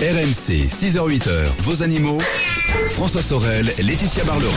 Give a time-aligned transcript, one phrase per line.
[0.00, 2.16] RMC, 6h-8h, vos animaux.
[2.92, 4.50] François Sorel, Laetitia Barlerin.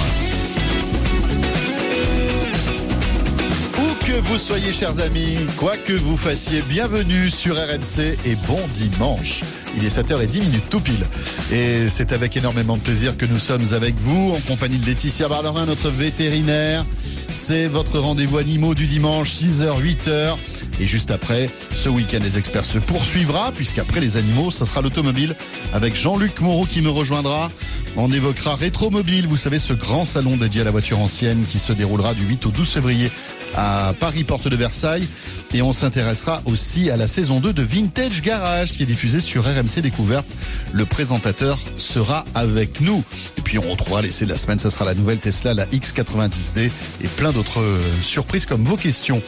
[3.77, 8.62] Où que vous soyez, chers amis, quoi que vous fassiez, bienvenue sur RMC et bon
[8.73, 9.41] dimanche.
[9.76, 11.05] Il est 7h10 tout pile.
[11.52, 15.28] Et c'est avec énormément de plaisir que nous sommes avec vous, en compagnie de Laetitia
[15.28, 16.86] Barlerin, notre vétérinaire.
[17.34, 20.38] C'est votre rendez-vous animaux du dimanche, 6h, 8h.
[20.80, 25.36] Et juste après, ce week-end des experts se poursuivra, puisqu'après les animaux, ça sera l'automobile,
[25.73, 27.50] avec Jean-Luc Moreau qui me rejoindra.
[27.95, 31.73] On évoquera Rétromobile, vous savez, ce grand salon dédié à la voiture ancienne qui se
[31.73, 33.12] déroulera du 8 au 12 février
[33.56, 35.08] à Paris, porte de Versailles.
[35.56, 39.44] Et on s'intéressera aussi à la saison 2 de Vintage Garage qui est diffusée sur
[39.46, 40.26] RMC Découverte.
[40.72, 43.04] Le présentateur sera avec nous.
[43.38, 46.72] Et puis on retrouvera l'essai de la semaine, ça sera la nouvelle Tesla, la X90D
[47.04, 49.22] et plein d'autres euh, surprises comme vos questions.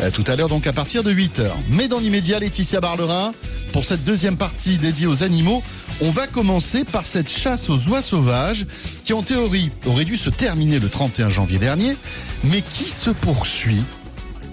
[0.00, 1.50] Euh, tout à l'heure donc à partir de 8h.
[1.70, 3.32] Mais dans l'immédiat, Laetitia Barlerin,
[3.74, 5.62] pour cette deuxième partie dédiée aux animaux,
[6.00, 8.66] on va commencer par cette chasse aux oies sauvages
[9.04, 11.98] qui en théorie aurait dû se terminer le 31 janvier dernier,
[12.44, 13.82] mais qui se poursuit?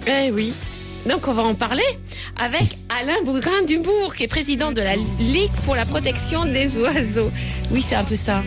[0.05, 0.51] Eh oui,
[1.05, 1.83] donc on va en parler
[2.37, 7.31] avec Alain Bougrain-Dumbourg, qui est président de la Ligue pour la protection des oiseaux.
[7.71, 8.41] Oui, c'est un peu ça.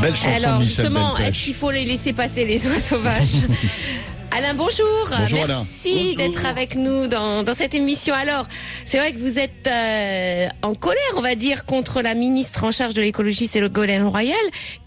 [0.00, 3.34] Belle chanson Alors justement, est-ce qu'il faut les laisser passer les oies sauvages
[4.30, 4.86] Alain, bonjour.
[5.18, 5.58] Bonjour, Alain.
[5.58, 8.14] Merci d'être avec nous dans, dans cette émission.
[8.14, 8.46] Alors,
[8.84, 12.70] c'est vrai que vous êtes euh, en colère, on va dire, contre la ministre en
[12.70, 14.36] charge de l'écologie, c'est le Golden Royal,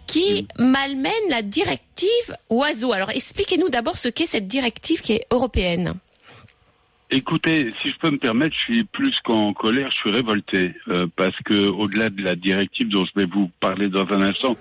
[0.06, 2.94] qui malmène la directive oiseaux.
[2.94, 5.96] Alors, expliquez-nous d'abord ce qu'est cette directive qui est européenne.
[7.14, 11.08] Écoutez, si je peux me permettre, je suis plus qu'en colère, je suis révolté euh,
[11.18, 14.56] parce que au-delà de la directive dont je vais vous parler dans un instant,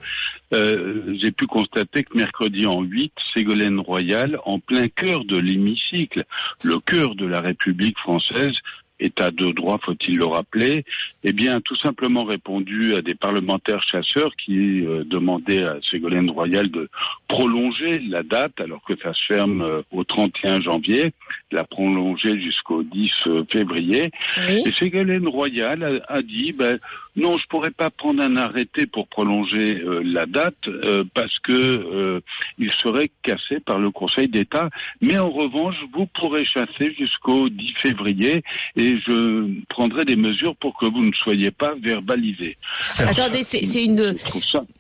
[0.53, 6.25] euh, j'ai pu constater que mercredi en 8, Ségolène Royal, en plein cœur de l'hémicycle,
[6.65, 8.56] le cœur de la République française,
[8.99, 10.84] État de droit, faut-il le rappeler,
[11.22, 16.69] eh bien, tout simplement répondu à des parlementaires chasseurs qui euh, demandaient à Ségolène Royal
[16.69, 16.88] de
[17.28, 21.12] prolonger la date alors que ça se ferme euh, au 31 janvier,
[21.53, 23.10] la prolonger jusqu'au 10
[23.50, 24.10] février.
[24.48, 24.62] Oui.
[24.66, 26.78] Et Ségolène Royal a, a dit, ben,
[27.16, 31.52] non, je pourrais pas prendre un arrêté pour prolonger euh, la date euh, parce que
[31.52, 32.20] euh,
[32.58, 34.70] il serait cassé par le Conseil d'État.
[35.00, 38.42] Mais en revanche, vous pourrez chasser jusqu'au 10 février
[38.76, 42.56] et je prendrai des mesures pour que vous ne soyez pas verbalisés.
[42.98, 44.16] Attendez, c'est une,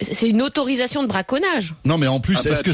[0.00, 1.74] c'est autorisation de braconnage.
[1.84, 2.72] Non, mais en plus, Ah bah, est-ce que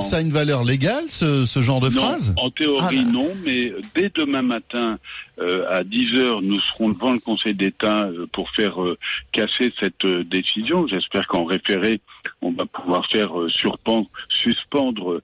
[0.00, 2.32] ça, a une valeur légale, ce, ce genre de Non, phrase?
[2.36, 3.10] en théorie Ah bah.
[3.12, 4.98] non, mais dès demain matin
[5.40, 8.98] euh, à 10 heures, nous serons devant le Conseil d'État euh, pour faire euh,
[9.32, 10.86] casser cette euh, décision.
[10.88, 12.00] J'espère qu'en référé,
[12.42, 15.20] on va pouvoir faire euh, surpendre, suspendre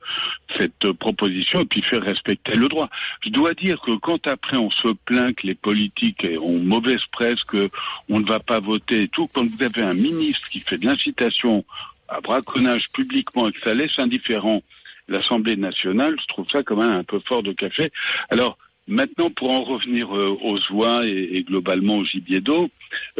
[0.56, 2.88] cette euh, proposition et puis faire respecter le droit.
[3.24, 7.42] Je dois dire que quand après on se plaint que les politiques ont mauvaise presse,
[7.44, 7.68] que
[8.08, 10.86] on ne va pas voter et tout, quand vous avez un ministre qui fait de
[10.86, 11.64] l'incitation
[12.08, 14.62] à braconnage publiquement et que ça laisse indifférent
[15.08, 17.92] l'Assemblée nationale, je trouve ça quand même un peu fort de café.
[18.30, 22.70] Alors, maintenant, pour en revenir euh, aux oies et, globalement au gibier d'eau,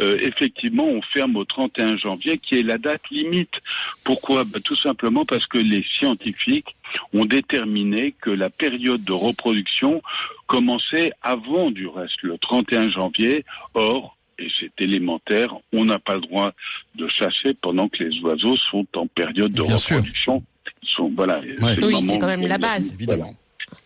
[0.01, 3.61] euh, effectivement, on ferme au 31 janvier, qui est la date limite.
[4.03, 4.43] Pourquoi?
[4.43, 6.75] Ben, Tout simplement parce que les scientifiques
[7.13, 10.01] ont déterminé que la période de reproduction
[10.47, 13.45] commençait avant du reste, le 31 janvier.
[13.73, 16.53] Or, et c'est élémentaire, on n'a pas le droit
[16.95, 19.97] de chasser pendant que les oiseaux sont en période de Bien sûr.
[19.97, 20.43] reproduction.
[20.83, 21.75] Ils sont, voilà, Ouais.
[21.75, 22.93] c'est Oui, quand même la base.
[22.93, 23.35] Évidemment.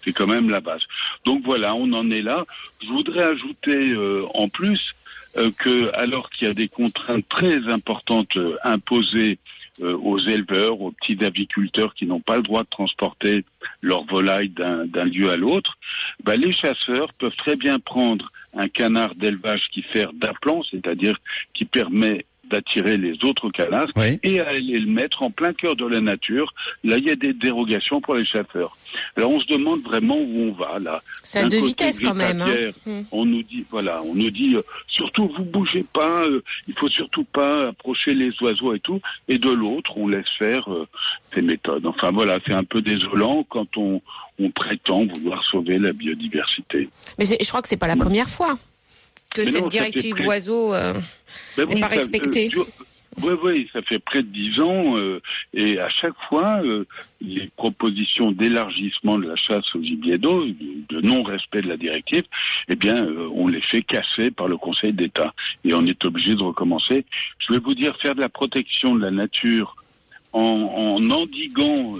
[0.03, 0.81] c'est quand même la base.
[1.25, 2.45] Donc voilà, on en est là.
[2.81, 4.93] Je voudrais ajouter euh, en plus
[5.37, 9.37] euh, que alors qu'il y a des contraintes très importantes euh, imposées
[9.81, 13.45] euh, aux éleveurs, aux petits aviculteurs qui n'ont pas le droit de transporter
[13.81, 15.77] leurs volailles d'un d'un lieu à l'autre,
[16.23, 21.17] bah, les chasseurs peuvent très bien prendre un canard d'élevage qui sert d'appelant, c'est-à-dire
[21.53, 24.19] qui permet d'attirer les autres canards Oui.
[24.23, 26.53] et à aller le mettre en plein cœur de la nature.
[26.83, 28.75] Là, il y a des dérogations pour les chasseurs.
[29.15, 31.01] Alors, on se demande vraiment où on va, là.
[31.23, 32.41] C'est à deux vitesses quand même.
[32.41, 32.71] Hein.
[32.85, 33.01] Hmm.
[33.11, 36.87] On nous dit, voilà, on nous dit, euh, surtout vous bougez pas, euh, il faut
[36.87, 38.99] surtout pas approcher les oiseaux et tout.
[39.27, 40.87] Et de l'autre, on laisse faire euh,
[41.33, 41.85] ces méthodes.
[41.85, 44.01] Enfin voilà, c'est un peu désolant quand on,
[44.39, 46.89] on prétend vouloir sauver la biodiversité.
[47.17, 48.57] Mais je crois que c'est pas la première fois.
[49.33, 50.73] que cette directive oiseaux
[51.57, 52.49] n'est pas respectée.
[53.21, 55.21] Oui, oui, ça fait près de dix ans euh,
[55.53, 56.85] et à chaque fois, euh,
[57.19, 62.23] les propositions d'élargissement de la chasse au gibier d'eau, de non-respect de la directive,
[62.69, 65.33] eh bien, euh, on les fait casser par le Conseil d'État
[65.65, 67.05] et on est obligé de recommencer.
[67.39, 69.75] Je vais vous dire, faire de la protection de la nature
[70.33, 71.95] en, en endiguant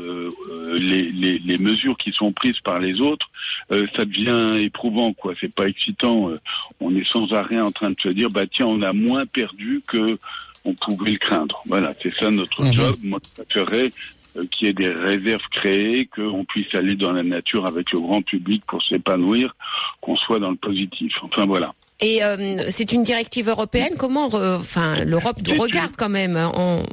[0.74, 3.28] les, les, les, mesures qui sont prises par les autres,
[3.70, 5.34] ça devient éprouvant, quoi.
[5.40, 6.32] C'est pas excitant.
[6.80, 9.82] on est sans arrêt en train de se dire, bah tiens, on a moins perdu
[9.88, 10.20] que
[10.66, 11.62] on pouvait le craindre.
[11.66, 12.74] Voilà, c'est ça notre mhm.
[12.74, 12.96] job.
[13.04, 13.92] Moi, je préférerais
[14.38, 18.00] euh, qu'il y ait des réserves créées, qu'on puisse aller dans la nature avec le
[18.00, 19.56] grand public pour s'épanouir,
[20.02, 21.14] qu'on soit dans le positif.
[21.24, 21.74] Enfin voilà.
[22.02, 23.96] Et euh, c'est une directive européenne.
[23.98, 26.38] Comment, enfin, l'Europe regarde quand même.
[26.38, 26.84] Hein,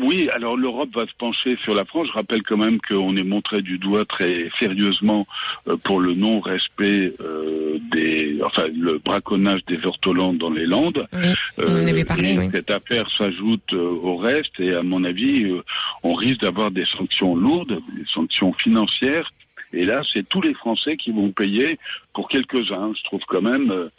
[0.00, 2.08] oui, alors l'Europe va se pencher sur la France.
[2.08, 5.26] Je rappelle quand même qu'on est montré du doigt très sérieusement
[5.68, 11.06] euh, pour le non-respect euh, des, enfin, le braconnage des ortolans dans les Landes.
[11.12, 11.28] Oui,
[11.58, 12.48] on avait parlé, oui.
[12.52, 15.46] Cette affaire s'ajoute au reste et à mon avis,
[16.02, 19.30] on risque d'avoir des sanctions lourdes, des sanctions financières
[19.72, 21.78] et là, c'est tous les Français qui vont payer
[22.14, 22.92] pour quelques-uns.
[22.94, 23.90] Je trouve quand même, euh,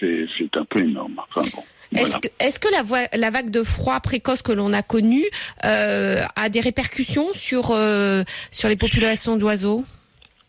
[0.00, 1.20] c'est un peu énorme.
[1.28, 1.62] Enfin bon.
[1.92, 5.24] Est-ce que, la, la, vague de froid précoce que l'on a connue
[5.64, 9.84] euh, a des répercussions sur, euh, sur les populations d'oiseaux?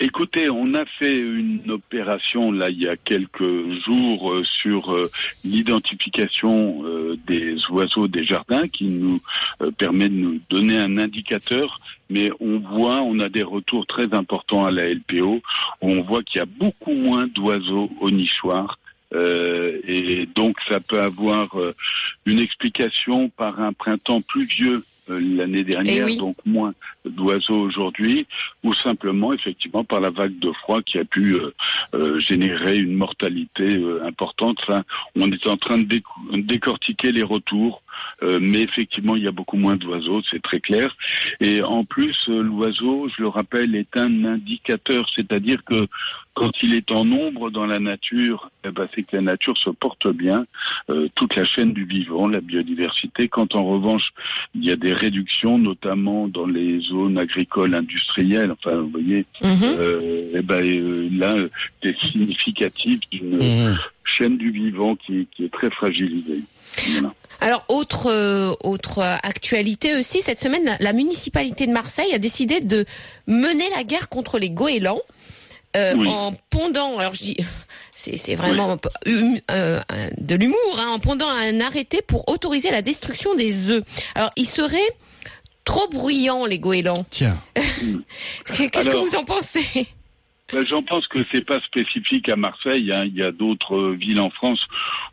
[0.04, 5.12] Écoutez, on a fait une opération là il y a quelques jours euh, sur euh,
[5.46, 9.22] l'identification euh, des oiseaux des jardins qui nous
[9.78, 11.80] permet de nous donner un indicateur,
[12.10, 15.44] mais on voit, on a des retours très importants à la LPO,
[15.82, 18.80] on voit qu'il y a beaucoup moins d'oiseaux au nichoir.
[19.14, 21.56] Et donc ça peut avoir
[22.26, 26.74] une explication par un printemps pluvieux euh, l'année dernière, eh donc moins
[27.06, 28.28] d'oiseaux aujourd'hui,
[28.64, 31.54] ou simplement effectivement par la vague de froid qui a pu euh,
[31.96, 34.60] euh, générer une mortalité importante.
[34.62, 34.84] Enfin,
[35.16, 36.02] on est en train de
[36.34, 37.82] décortiquer les retours,
[38.22, 40.96] mais effectivement il y a beaucoup moins d'oiseaux, c'est très clair.
[41.40, 45.88] Et en plus, l'oiseau, je le rappelle, est un indicateur, c'est-à-dire que
[46.34, 49.70] quand il est en nombre dans la nature, eh ben, c'est que la nature se
[49.70, 50.46] porte bien,
[50.90, 53.28] euh, toute la chaîne du vivant, la biodiversité.
[53.28, 54.12] Quand en revanche,
[54.56, 59.60] il y a des réductions, notamment dans les zones agricoles, industrielles, enfin, vous voyez, mhm.
[59.64, 61.36] euh, eh ben, euh, là,
[61.84, 63.78] c'est significatif d'une mhm.
[64.06, 66.44] chaîne du vivant qui, est très fragilisée.
[67.42, 72.86] Alors, autre autre actualité aussi, cette semaine, la municipalité de Marseille a décidé de
[73.28, 75.02] mener la guerre contre les goélands.
[75.78, 77.38] Euh, en pondant, alors je dis,
[77.96, 78.76] c'est vraiment
[79.08, 79.82] euh,
[80.18, 83.84] de l'humour, hein, en pondant un arrêté pour autoriser la destruction des œufs.
[84.16, 84.80] Alors, il serait
[85.64, 87.06] trop bruyant les goélands.
[87.10, 87.42] Tiens.
[88.46, 89.88] Qu'est-ce que vous en pensez?
[90.52, 92.92] Ben, J'en pense que c'est pas spécifique à Marseille.
[92.92, 93.06] Hein.
[93.06, 94.68] Il y a d'autres villes en France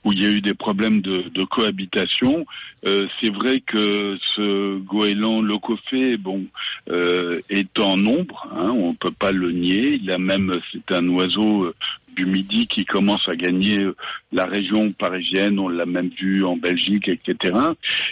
[0.04, 2.46] où il y a eu des problèmes de, de cohabitation.
[2.86, 6.44] Euh, c'est vrai que ce goéland locofé, bon,
[6.90, 8.48] euh, est en nombre.
[8.52, 9.98] Hein, on peut pas le nier.
[10.02, 11.74] Il a même, c'est un oiseau euh,
[12.18, 13.94] du Midi qui commence à gagner euh,
[14.32, 17.54] la région parisienne, on l'a même vu en Belgique, etc.,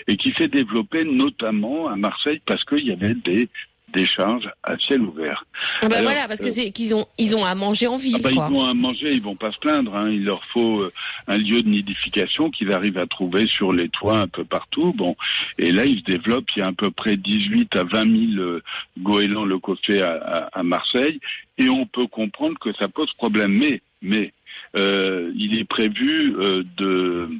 [0.06, 3.48] et qui s'est développé notamment à Marseille parce qu'il y avait des
[3.92, 5.44] décharge à ciel ouvert.
[5.80, 8.16] Ah bah voilà, parce que euh, c'est qu'ils ont ils ont à manger en ville.
[8.16, 9.94] Ah bah Ils ont à manger, ils vont pas se plaindre.
[9.94, 10.10] Hein.
[10.10, 10.92] Il leur faut euh,
[11.28, 14.92] un lieu de nidification qu'ils arrivent à trouver sur les toits un peu partout.
[14.92, 15.16] Bon,
[15.58, 16.50] et là ils se développent.
[16.56, 18.62] Il y a à peu près 18 à 20 000 euh,
[18.98, 21.20] goélands locofés à, à, Marseille,
[21.58, 23.52] et on peut comprendre que ça pose problème.
[23.52, 24.32] Mais mais
[24.76, 26.34] euh, il est prévu
[26.76, 27.30] de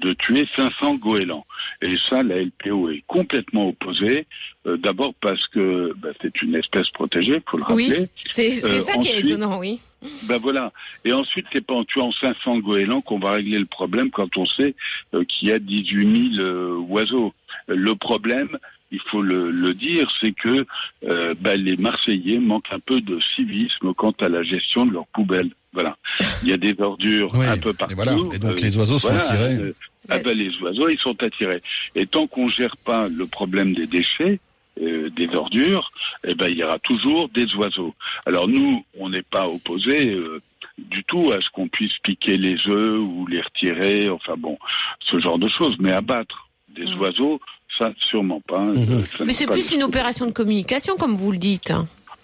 [0.00, 1.46] de tuer 500 goélands.
[1.82, 4.26] Et ça, la LPO est complètement opposée.
[4.66, 7.98] Euh, d'abord parce que bah, c'est une espèce protégée, faut le rappeler.
[8.00, 9.78] Oui, c'est euh, ça qui est étonnant, oui.
[10.24, 10.72] Ben voilà.
[11.04, 14.44] Et ensuite, c'est pas en tuant 500 goélands qu'on va régler le problème quand on
[14.44, 14.74] sait
[15.14, 16.46] euh, qu'il y a 18 000
[16.88, 17.32] oiseaux.
[17.68, 18.58] Le problème,
[18.90, 20.66] il faut le, le dire, c'est que
[21.02, 25.50] ben, les Marseillais manquent un peu de civisme quant à la gestion de leurs poubelles.
[25.72, 25.96] Voilà.
[26.42, 27.92] Il y a des ordures un peu partout.
[27.92, 28.16] Et, voilà.
[28.32, 29.74] et donc les oiseaux sont attirés.
[30.08, 31.62] ah ben, les oiseaux, ils sont attirés.
[31.94, 34.40] Et tant qu'on gère pas le problème des déchets,
[34.80, 35.90] euh, des ordures,
[36.24, 37.94] eh ben il y aura toujours des oiseaux.
[38.26, 40.42] Alors nous, on n'est pas opposés euh,
[40.78, 44.58] du tout à ce qu'on puisse piquer les œufs ou les retirer, enfin bon,
[45.00, 47.00] ce genre de choses, mais abattre des mmh.
[47.00, 47.40] oiseaux,
[47.78, 48.60] ça sûrement pas.
[48.60, 49.04] Mmh.
[49.24, 51.72] mais c'est plus une opération de communication, comme vous le dites.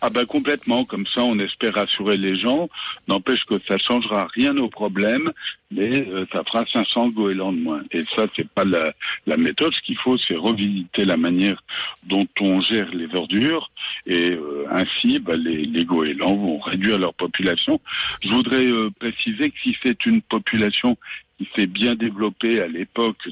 [0.04, 2.68] Ah ben complètement, comme ça on espère rassurer les gens.
[3.06, 5.30] N'empêche que ça changera rien au problème,
[5.70, 7.82] mais euh, ça fera 500 goélands de moins.
[7.92, 9.72] Et ça c'est pas la, méthode.
[9.72, 11.62] Ce qu'il faut c'est revisiter la manière
[12.02, 13.70] dont on gère les ordures
[14.04, 17.80] et euh, ainsi ben, les, les, goélands vont réduire leur population.
[18.24, 20.98] Je voudrais euh, préciser que si c'est une population
[21.38, 23.28] qui s'est bien développée à l'époque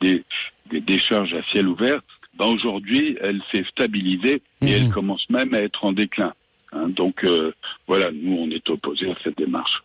[0.00, 0.24] des,
[0.68, 2.00] des décharges à ciel ouvert,
[2.38, 4.72] ben aujourd'hui, elle s'est stabilisée et Mhm.
[4.72, 6.32] elle commence même à être en déclin.
[6.74, 7.52] Hein, donc euh,
[7.86, 9.82] voilà, nous on est opposés à cette démarche.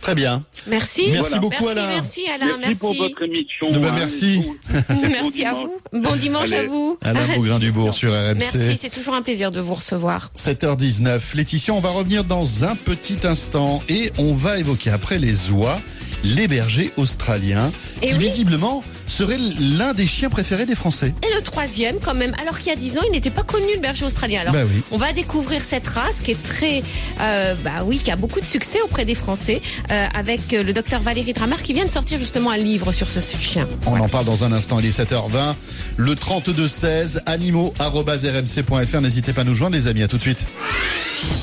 [0.00, 0.42] Très bien.
[0.66, 1.02] Merci.
[1.08, 1.38] Merci Voilà.
[1.38, 1.86] beaucoup, merci, Alain.
[1.92, 3.68] merci Alain, merci, pour votre émission.
[3.72, 4.38] Hein, merci.
[4.38, 4.56] bon-
[4.94, 5.76] bon merci à vous.
[5.92, 6.98] Bon dimanche à vous.
[7.02, 8.38] Alain Beaugrain-Dubourg sur RMC.
[8.38, 10.30] Merci, c'est toujours un plaisir de vous recevoir.
[10.34, 11.36] 7h19.
[11.36, 15.80] Laetitia, on va revenir dans un petit instant et on va évoquer après les oies,
[16.24, 17.72] les bergers australiens,
[18.02, 18.18] Et qui oui.
[18.18, 21.12] visiblement seraient l'un des chiens préférés des Français.
[21.28, 23.66] Et le troisième, quand même, alors qu'il y a 10 ans, il n'était pas connu,
[23.74, 24.42] le berger australien.
[24.42, 24.82] Alors, Bah oui.
[24.92, 26.82] on va découvrir cette race qui est très,
[27.20, 29.60] euh, bah oui, qui a beaucoup de succès auprès des Français,
[29.90, 33.08] euh, avec euh, le docteur Valérie Dramar qui vient de sortir justement un livre sur
[33.10, 33.66] ce chien.
[33.86, 35.54] On en parle dans un instant, il est 7h20.
[35.96, 39.00] Le 3216 animaux.rmc.fr.
[39.00, 40.02] N'hésitez pas à nous joindre, les amis.
[40.02, 40.46] À tout de suite.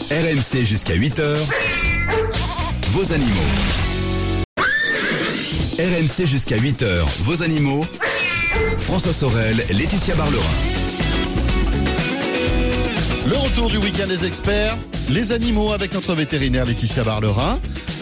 [0.10, 1.36] RMC jusqu'à 8h.
[2.92, 3.42] Vos animaux.
[5.80, 7.06] RMC jusqu'à 8h.
[7.20, 7.86] Vos animaux.
[8.80, 10.44] François Sorel, Laetitia Barlerin.
[13.28, 14.76] Le retour du week-end des experts,
[15.12, 17.60] les animaux avec notre vétérinaire Laetitia Barlerin.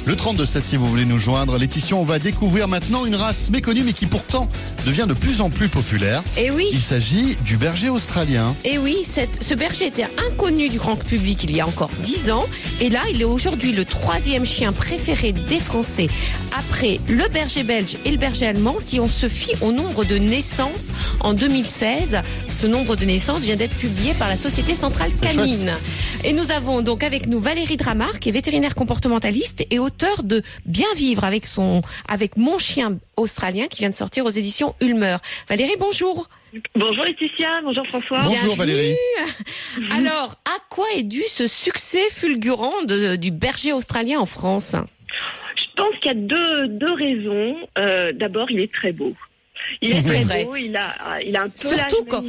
[0.07, 1.57] Le 3216 si vous voulez nous joindre.
[1.57, 4.47] Laetitia, on va découvrir maintenant une race méconnue mais qui pourtant
[4.85, 6.21] devient de plus en plus populaire.
[6.37, 6.67] Et oui.
[6.71, 8.53] Il s'agit du berger australien.
[8.65, 12.29] Et oui, cette- ce berger était inconnu du grand public il y a encore 10
[12.29, 12.45] ans.
[12.81, 16.07] Et là, il est aujourd'hui le troisième chien préféré des Français.
[16.55, 20.19] Après le berger belge et le berger allemand, si on se fie au nombre de
[20.19, 20.89] naissances
[21.21, 22.21] en 2016,
[22.61, 25.73] ce nombre de naissances vient d'être publié par la Société Centrale Canine.
[26.23, 30.41] Et nous avons donc avec nous Valérie Dramar, qui est vétérinaire comportementaliste et auteur de
[30.65, 35.17] Bien vivre avec son, avec mon chien australien, qui vient de sortir aux éditions Ulmer.
[35.49, 36.27] Valérie, bonjour.
[36.75, 38.21] Bonjour Laetitia, bonjour François.
[38.23, 38.57] Bonjour Bienvenue.
[38.57, 38.95] Valérie.
[39.91, 44.75] Alors, à quoi est dû ce succès fulgurant de- du berger australien en France?
[45.57, 47.55] Je pense qu'il y a deux, deux raisons.
[47.77, 49.13] Euh, D'abord, il est très beau.
[49.81, 50.45] Il est très vrai.
[50.45, 52.23] beau, il a, il a un pelage Surtout quand-.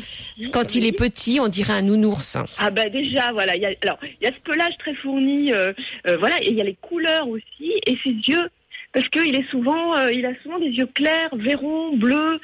[0.52, 2.36] Quand il est petit, on dirait un nounours.
[2.58, 3.56] Ah bah déjà, voilà.
[3.56, 5.72] Il y a, alors, il y a ce pelage très fourni, euh,
[6.06, 8.48] euh, voilà, et il y a les couleurs aussi, et ses yeux.
[8.96, 12.40] Parce qu'il est souvent, euh, il a souvent des yeux clairs, verrons, bleus,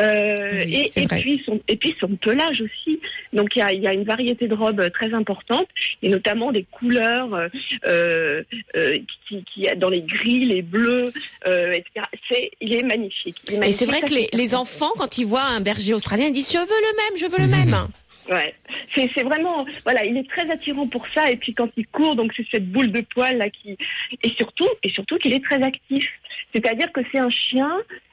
[0.00, 2.98] euh, Oui, et, puis son, et puis son pelage aussi.
[3.32, 5.68] Donc il y a, il y a une variété de robes très importante,
[6.02, 7.46] et notamment des couleurs euh,
[7.86, 8.42] euh,
[8.74, 11.12] euh, qui, qui a dans les gris, les bleus,
[11.46, 12.04] euh, etc.
[12.28, 13.36] C'est, il est magnifique.
[13.46, 16.26] Il est Et c'est vrai que les, les enfants, quand ils voient un berger australien,
[16.26, 17.86] ils disent Je veux le même, je veux le même.
[18.30, 18.54] Ouais,
[18.94, 22.32] c'est vraiment voilà, il est très attirant pour ça et puis quand il court donc
[22.36, 23.76] c'est cette boule de poil là qui
[24.22, 26.08] et surtout et surtout qu'il est très actif.
[26.54, 27.70] C'est-à-dire que c'est un chien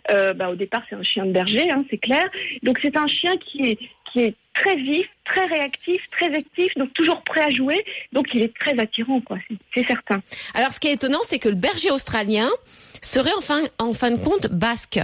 [0.10, 2.26] euh, bah, au départ c'est un chien de berger hein, c'est clair.
[2.64, 3.80] Donc c'est un chien qui est
[4.12, 7.86] qui est très vif, très réactif, très actif, donc toujours prêt à jouer.
[8.12, 9.38] Donc il est très attirant quoi,
[9.76, 10.22] c'est- certain.
[10.54, 12.50] Alors, ce qui est étonnant, c'est que le berger australien
[13.02, 13.32] serait
[13.78, 15.00] en fin de compte basque.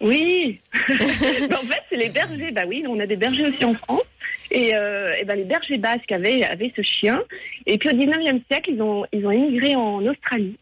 [0.00, 0.60] Oui.
[0.90, 2.50] En fait, c'est les bergers.
[2.52, 4.02] Bah oui, on a des bergers aussi en France.
[4.50, 7.22] Et, euh, et ben les bergers basques avaient, avaient ce chien.
[7.66, 10.56] Et puis au 19e siècle, ils ont, ils ont émigré en Australie.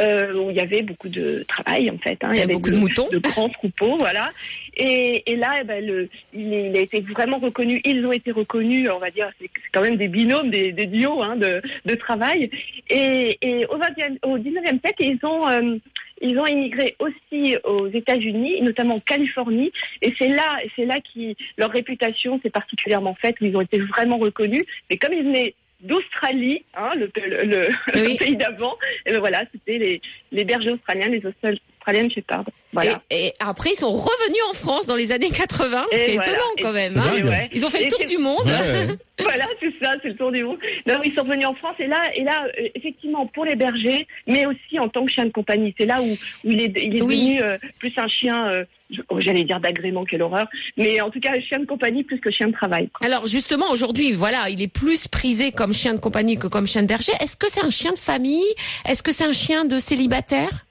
[0.00, 2.16] Euh, où il y avait beaucoup de travail en fait.
[2.22, 2.30] hein.
[2.32, 3.08] Il y avait beaucoup de moutons.
[3.10, 4.30] de grands troupeaux, voilà.
[4.76, 7.78] Et, et là, eh ben, le, il, a été vraiment reconnu.
[7.84, 11.22] Ils ont été reconnus, on va dire, c'est quand même des binômes, des, des duos
[11.22, 12.50] hein, de, de travail.
[12.88, 15.76] Et, et au, 20e, au 19e siècle, ils ont euh,
[16.22, 21.36] ils ont immigré aussi aux États-Unis, notamment en Californie, et c'est là, c'est là qui
[21.58, 24.62] leur réputation s'est particulièrement faite, où ils ont été vraiment reconnus.
[24.88, 28.12] Mais comme ils venaient d'Australie, hein, le, le- le- Oui.
[28.12, 30.00] le pays d'avant, et ben voilà, c'était les,
[30.30, 31.26] les bergers australiens, les
[31.82, 32.46] Austral- Australiennes Shepherd.
[32.72, 33.02] Voilà.
[33.10, 36.14] Et, et après, ils sont revenus en France dans les années 80, ce qui est
[36.14, 36.30] voilà.
[36.32, 36.96] étonnant quand même.
[36.96, 37.22] Hein.
[37.26, 37.50] ouais.
[37.52, 38.46] Ils ont fait Et le tour du monde.
[38.46, 38.96] Ouais, ouais.
[39.22, 40.56] Voilà, c'est ça, c'est le tour du monde.
[40.86, 44.06] Non, ils sont venus en France et là, et là, euh, effectivement, pour les bergers,
[44.26, 45.72] mais aussi en tant que chien de compagnie.
[45.78, 47.36] C'est là où, où il est, il est Oui.
[47.36, 48.64] devenu euh, plus un chien, euh,
[49.10, 50.46] oh, j'allais dire d'agrément, quelle horreur,
[50.76, 52.88] mais en tout cas, chien de compagnie plus que chien de travail.
[52.88, 53.06] quoi.
[53.06, 56.82] Alors justement, aujourd'hui, voilà, il est plus prisé comme chien de compagnie que comme chien
[56.82, 57.12] de berger.
[57.20, 58.42] Est-ce que c'est un chien de famille?
[58.88, 60.64] Est-ce que c'est un chien de célibataire?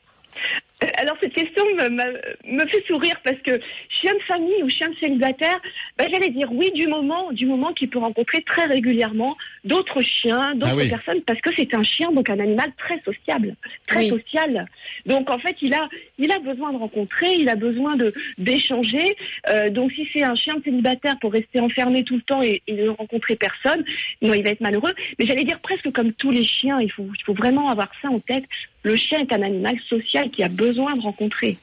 [0.97, 3.59] Alors cette question me, me, me fait sourire parce que
[3.89, 5.59] chien de famille ou chien de célibataire,
[5.97, 10.53] ben, j'allais dire oui du moment, du moment qu'il peut rencontrer très régulièrement d'autres chiens,
[10.55, 10.89] d'autres Ah oui.
[10.89, 13.55] personnes, parce que c'est un chien, donc un animal très sociable,
[13.87, 14.09] très Oui.
[14.09, 14.65] social.
[15.05, 19.15] Donc en fait, il a, il a besoin de rencontrer, il a besoin de d'échanger.
[19.49, 22.61] Euh, donc si c'est un chien de célibataire pour rester enfermé tout le temps et,
[22.67, 23.83] et ne rencontrer personne,
[24.23, 24.93] non, il va être malheureux.
[25.19, 28.09] Mais j'allais dire presque comme tous les chiens, il faut, il faut vraiment avoir ça
[28.09, 28.45] en tête.
[28.83, 31.57] Le chien est un animal social qui a besoin de rencontrer.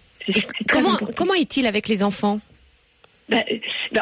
[1.16, 2.40] Comment est-il avec les enfants
[3.28, 3.42] Ben,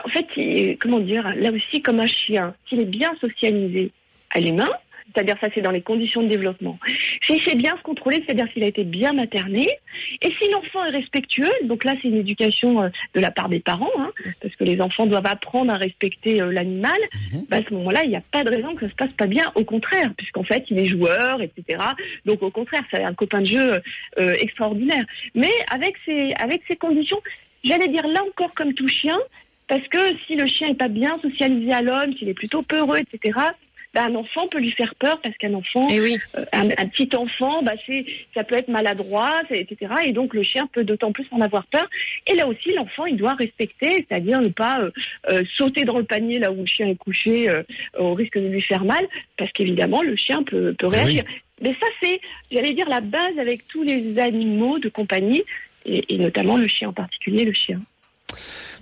[0.04, 3.90] en fait, il- comment dire, là aussi, comme un chien, s'il est bien socialisé
[4.30, 4.68] à l'humain,
[5.15, 6.79] c'est-à-dire ça c'est dans les conditions de développement.
[7.27, 9.69] S'il sait bien se contrôler, c'est-à-dire s'il a été bien materné,
[10.23, 13.61] et si l'enfant est respectueux, donc là c'est une éducation euh, de la part des
[13.61, 14.11] parents, hein,
[14.41, 16.99] parce que les enfants doivent apprendre à respecter euh, l'animal,
[17.49, 19.27] bah, à ce moment-là il n'y a pas de raison que ça se passe pas
[19.27, 21.79] bien, au contraire, puisqu'en fait il est joueur, etc.
[22.25, 23.73] Donc au contraire, c'est un copain de jeu
[24.19, 25.05] euh, extraordinaire.
[25.35, 27.21] Mais avec ces avec ces conditions,
[27.65, 29.19] j'allais dire là encore comme tout chien,
[29.69, 32.99] parce que si le chien est pas bien socialisé à l'homme, s'il est plutôt peureux,
[32.99, 33.39] etc.,
[33.95, 36.16] bah, un enfant peut lui faire peur parce qu'un enfant, oui.
[36.37, 39.93] euh, un, un petit enfant, bah, c'est, ça peut être maladroit, etc.
[40.05, 41.88] Et donc le chien peut d'autant plus en avoir peur.
[42.26, 44.90] Et là aussi, l'enfant, il doit respecter, c'est-à-dire ne pas euh,
[45.31, 47.62] euh, sauter dans le panier là où le chien est couché euh,
[47.99, 50.97] au risque de lui faire mal, parce qu'évidemment, le chien peut, peut oui.
[50.97, 51.25] réagir.
[51.62, 52.21] Mais ça, c'est,
[52.52, 55.43] j'allais dire, la base avec tous les animaux de compagnie,
[55.87, 57.81] et, et notamment le chien en particulier, le chien.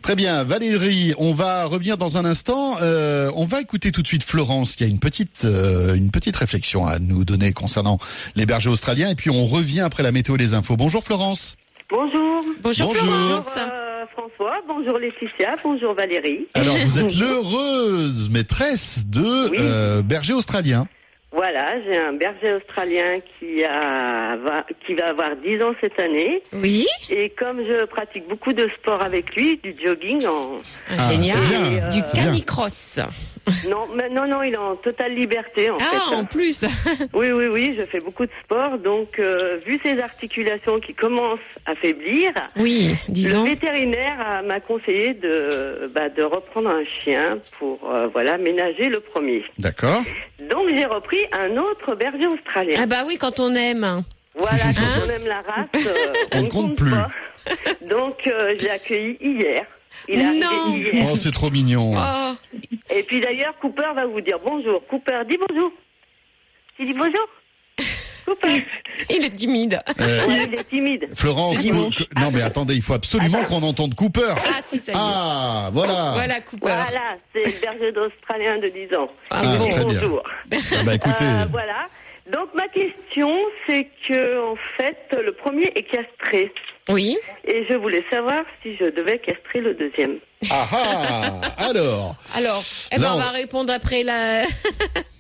[0.05, 2.77] Très bien, Valérie, on va revenir dans un instant.
[2.83, 6.37] Euh, on va écouter tout de suite Florence, qui a une petite euh, une petite
[6.37, 7.99] réflexion à nous donner concernant
[8.37, 10.77] les bergers australiens, et puis on revient après la météo et les infos.
[10.77, 11.57] Bonjour Florence.
[11.89, 12.45] Bonjour.
[12.63, 13.03] Bonjour, Bonjour.
[13.03, 13.45] Florence.
[13.47, 16.49] Bonjour euh, François, bonjour Laetitia, bonjour Valérie.
[16.53, 19.57] Alors vous êtes l'heureuse maîtresse de Oui.
[19.59, 20.87] euh, berger australien.
[21.35, 26.43] Voilà, j'ai un berger australien qui a va, qui va avoir 10 ans cette année
[26.53, 30.61] Oui, et comme je pratique beaucoup de sport avec lui, du jogging en
[30.91, 31.89] Ah, génial.
[31.91, 32.25] Du bien.
[32.25, 33.01] canicross.
[33.69, 36.15] non mais non non, il est en totale liberté en Ah, fait.
[36.15, 36.65] en plus.
[37.13, 41.39] Oui oui oui, je fais beaucoup de sport donc euh, vu ses articulations qui commencent
[41.67, 43.45] à faiblir, Oui, le disons.
[43.45, 49.01] vétérinaire euh, m'a conseillé de bah, de reprendre un chien pour euh, voilà ménager le
[49.01, 49.45] premier.
[49.59, 50.03] D'accord.
[50.51, 52.79] Donc j'ai repris un autre berger australien.
[52.83, 54.03] Ah bah oui, quand on aime.
[54.37, 56.91] Voilà, quand Hein on aime la race, euh, On on ne compte compte plus.
[56.91, 57.09] pas.
[57.89, 58.17] Donc
[58.59, 59.65] j'ai accueilli hier.
[60.09, 60.75] Il est Non.
[60.77, 61.09] hier.
[61.11, 61.93] Oh, c'est trop mignon.
[61.97, 62.35] Oh,
[62.91, 64.87] Et puis d'ailleurs, Cooper va vous dire bonjour.
[64.87, 65.71] Cooper, dis bonjour.
[66.77, 67.27] Tu dis bonjour
[68.27, 68.65] Cooper.
[69.11, 69.81] il est timide.
[70.01, 71.07] Euh, Ouais, il est timide.
[71.15, 74.35] Florence, cou- non mais attendez, il faut absolument qu'on entende Cooper.
[74.39, 74.99] Ah si, ça y est.
[74.99, 76.13] Ah, voilà.
[76.15, 76.61] Voilà, Cooper.
[76.67, 79.09] Voilà, c'est le berger d'Australien de 10 ans.
[79.31, 79.65] Ah, Il bon.
[79.67, 79.95] dit très bien.
[80.01, 80.23] bonjour.
[80.53, 81.83] Ah bah écoutez, Euh, voilà.
[82.33, 83.31] Donc ma question,
[83.69, 86.51] c'est que en fait, le premier est castré.
[86.91, 87.17] Oui.
[87.47, 90.19] Et je voulais savoir si je devais castrer le deuxième.
[90.51, 91.31] ah ah,
[91.69, 94.43] alors, Alors, eh ben, on- va répondre après la...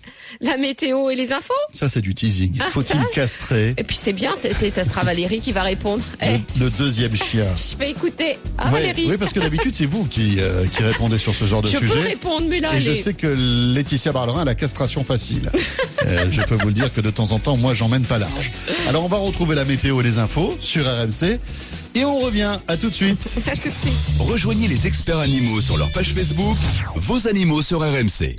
[0.44, 1.52] la météo et les infos.
[1.72, 2.58] ça c'est du teasing.
[2.60, 6.02] Ah, Faut-il castrer Et puis c'est bien, c'est, c'est- ça sera Valérie qui va répondre.
[6.22, 8.38] Eh, le, le deuxième chien je vais écouter.
[8.58, 9.06] Ah, Ouais, Valérie.
[9.08, 11.78] Oui, parce que d'habitude c'est vous qui, euh, qui répondez sur ce genre de je
[11.78, 12.00] peux sujet.
[12.00, 15.50] répondre, mais là, Et je sais que Laetitia Barlerin a la castration facile.
[16.06, 18.50] Euh, je peux vous le dire que de temps en temps, moi, j'emmène pas large.
[18.88, 21.38] Alors, on va retrouver la météo et les infos sur RMC.
[21.94, 22.58] Et on revient.
[22.68, 23.18] À tout de suite.
[23.46, 23.94] À tout de suite.
[24.18, 26.58] Rejoignez les experts animaux sur leur page Facebook,
[26.96, 28.36] vos animaux sur RMC.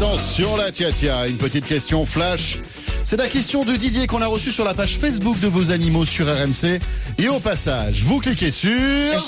[0.00, 1.26] Attention là, tia tia.
[1.26, 2.60] Une petite question flash.
[3.02, 6.04] C'est la question de Didier qu'on a reçue sur la page Facebook de vos animaux
[6.04, 6.78] sur RMC.
[7.18, 8.70] Et au passage, vous cliquez sur...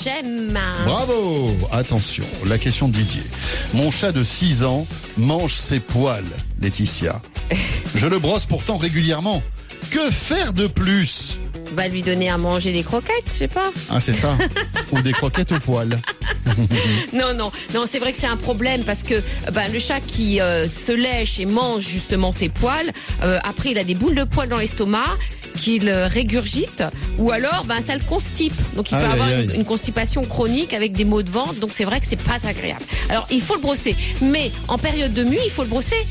[0.01, 0.57] J'aime.
[0.85, 3.21] Bravo Attention, la question de Didier.
[3.73, 6.23] Mon chat de 6 ans mange ses poils,
[6.61, 7.21] Laetitia.
[7.95, 9.43] Je le brosse pourtant régulièrement.
[9.89, 11.37] Que faire de plus?
[11.73, 13.71] Va lui donner à manger des croquettes, je sais pas.
[13.89, 14.37] Ah, c'est ça
[14.91, 15.99] Ou des croquettes au poil.
[17.13, 19.21] Non, non, non, c'est vrai que c'est un problème parce que
[19.53, 22.91] ben, le chat qui euh, se lèche et mange justement ses poils,
[23.23, 25.05] euh, après il a des boules de poils dans l'estomac
[25.55, 26.83] qu'il euh, régurgite
[27.17, 28.53] ou alors ben ça le constipe.
[28.75, 29.45] Donc il Aïe, peut avoir aïe.
[29.45, 31.55] Une, une constipation chronique avec des maux de ventre.
[31.55, 32.83] Donc c'est vrai que c'est pas agréable.
[33.09, 36.05] Alors il faut le brosser, mais en période de mue, il faut le brosser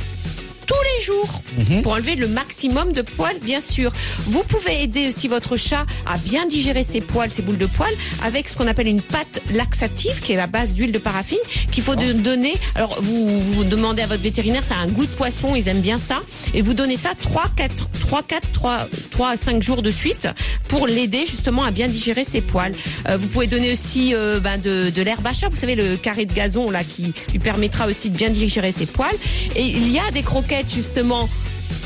[0.70, 1.83] tous les jours Mhm.
[1.83, 3.90] pour enlever le maximum de poils, bien sûr.
[4.26, 7.92] Vous pouvez aider aussi votre chat à bien digérer ses poils, ses boules de poils,
[8.22, 11.38] avec ce qu'on appelle une pâte laxative, qui est la base d'huile de paraffine,
[11.72, 12.54] qu'il faut de- donner.
[12.76, 15.80] Alors, vous, vous demandez à votre vétérinaire, ça a un goût de poisson, ils aiment
[15.80, 16.20] bien ça,
[16.54, 20.28] et vous donnez ça 3, 4, 3, 4, 3, 3 à 5 jours de suite
[20.68, 22.74] pour l'aider justement à bien digérer ses poils.
[23.09, 25.96] Euh, vous pouvez donner aussi euh, ben, de, de l'herbe à chat, vous savez, le
[25.96, 29.16] carré de gazon là qui lui permettra aussi de bien digérer ses poils.
[29.56, 31.28] Et il y a des croquettes justement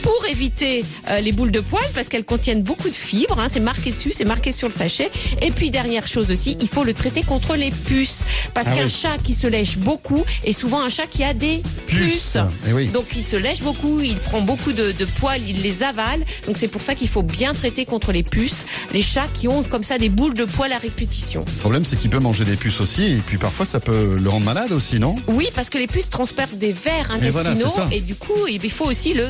[0.02, 3.38] pour éviter euh, les boules de poils parce qu'elles contiennent beaucoup de fibres.
[3.38, 5.10] hein, c'est marqué dessus, c'est marqué sur le sachet.
[5.42, 8.84] Et puis dernière chose aussi, il faut le traiter contre les puces parce Ah qu'un
[8.84, 8.90] oui.
[8.90, 12.36] chat qui se lèche beaucoup est souvent un chat qui a des Puces.
[12.68, 12.86] Eh oui.
[12.88, 16.24] Donc il se lèche beaucoup, il prend beaucoup de, de poils, il les avale.
[16.46, 19.62] Donc c'est pour ça qu'il faut bien traiter contre les puces les chats qui ont
[19.62, 21.44] comme ça des boules de poils à répétition.
[21.46, 23.04] Le problème, c'est qu'il peut manger des puces aussi.
[23.04, 25.14] Et puis parfois, ça peut le rendre malade aussi, non?
[25.26, 28.70] Oui, parce que les puces transportent des vers Et voilà, intestinaux et du coup il
[28.70, 29.26] faut aussi le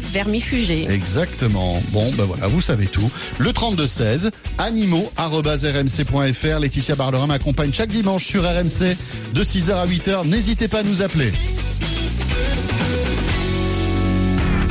[0.89, 1.81] Exactement.
[1.91, 3.11] Bon, ben voilà, vous savez tout.
[3.39, 6.59] Le 32-16, animaux.rmc.fr.
[6.61, 8.97] Laetitia Barlerin m'accompagne chaque dimanche sur RMC
[9.35, 10.27] de 6h à 8h.
[10.29, 11.33] N'hésitez pas à nous appeler.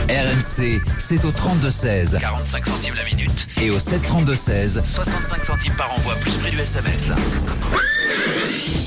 [0.09, 3.47] RMC, c'est au 32-16 45 centimes la minute.
[3.61, 4.83] et au 732-16.
[4.85, 7.11] 65 centimes par envoi, plus prix du SMS.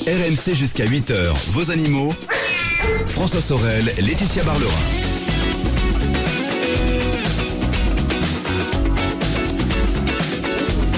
[0.06, 2.12] RMC jusqu'à 8h, vos animaux.
[3.08, 4.70] François Sorel, Laetitia Barlerin.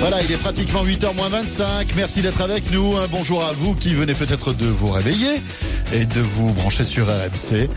[0.00, 1.88] Voilà, il est pratiquement 8h moins 25.
[1.96, 2.96] Merci d'être avec nous.
[2.96, 5.40] Un bonjour à vous qui venez peut-être de vous réveiller
[5.92, 7.68] et de vous brancher sur RMC.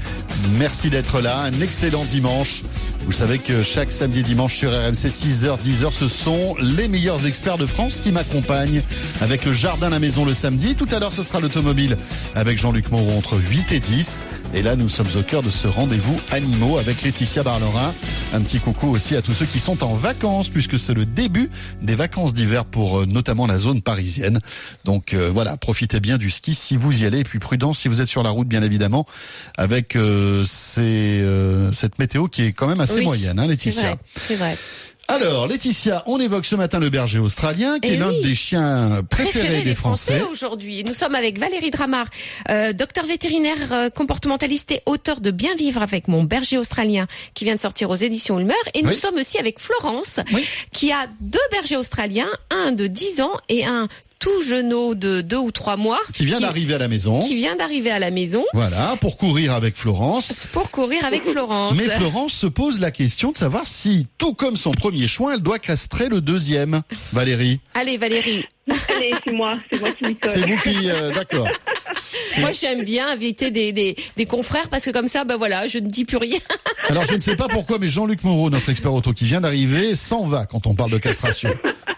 [0.60, 1.42] Merci d'être là.
[1.42, 2.62] Un excellent dimanche.
[3.06, 7.26] Vous savez que chaque samedi et dimanche sur RMC 6h, 10h, ce sont les meilleurs
[7.26, 8.84] experts de France qui m'accompagnent
[9.22, 10.76] avec le jardin à la maison le samedi.
[10.76, 11.98] Tout à l'heure, ce sera l'automobile
[12.36, 14.24] avec Jean-Luc Moreau entre 8 et 10.
[14.54, 17.94] Et là, nous sommes au cœur de ce rendez-vous animaux avec Laetitia Barlerin.
[18.34, 21.50] Un petit coucou aussi à tous ceux qui sont en vacances puisque c'est le début
[21.82, 24.40] des vacances d'hiver pour euh, notamment la zone parisienne.
[24.84, 27.88] Donc euh, voilà, profitez bien du ski si vous y allez et puis prudence si
[27.88, 29.06] vous êtes sur la route bien évidemment
[29.58, 33.50] avec euh, ces, euh, cette météo qui est quand même assez Oui, moyenne, hein, C'est
[33.50, 33.82] Laetitia.
[33.84, 34.58] vrai, c'est vrai.
[35.08, 38.22] Alors, Laetitia, on évoque ce matin le berger australien, qui Eh est l'un oui.
[38.22, 40.22] des chiens préférés Préféré des Français.
[40.32, 40.84] aujourd'hui.
[40.86, 42.06] Nous sommes avec Valérie Dramar,
[42.50, 47.44] euh, docteur vétérinaire euh, comportementaliste et auteur de Bien vivre avec mon berger australien qui
[47.44, 48.54] vient de sortir aux éditions Ulmer.
[48.74, 48.96] Et nous Oui.
[48.98, 50.46] sommes aussi avec Florence Oui.
[50.72, 53.90] qui a deux bergers australiens, un de 10 ans et un
[54.22, 57.20] tout jeunot de 2 ou 3 mois Qui vient d'arriver à la maison.
[57.22, 60.48] qui vient d'arriver à la maison Voilà, pour courir avec Florence.
[60.54, 61.76] pour courir avec Florence.
[61.76, 65.42] Mais Florence se pose la question de savoir si, tout comme son premier choix, elle
[65.42, 66.82] doit castrer le deuxième.
[67.12, 68.46] Valérie, Allez Valérie,
[68.96, 70.32] Allez, c'est moi, c'est moi qui m'y colle.
[70.32, 71.48] c'est vous qui, euh, d'accord.
[72.40, 75.80] moi j'aime bien inviter des, des, des confrères parce que comme ça, ben voilà, je
[75.80, 76.38] ne dis plus rien.
[76.90, 79.96] Alors je ne sais pas pourquoi, mais Jean-Luc Moreau, notre expert auto qui vient d'arriver,
[79.96, 81.50] s'en va quand on parle de castration.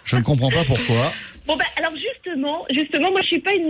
[0.06, 1.12] Je ne comprends pas pourquoi.
[1.46, 3.70] Bon ben alors justement, justement, moi je suis pas une,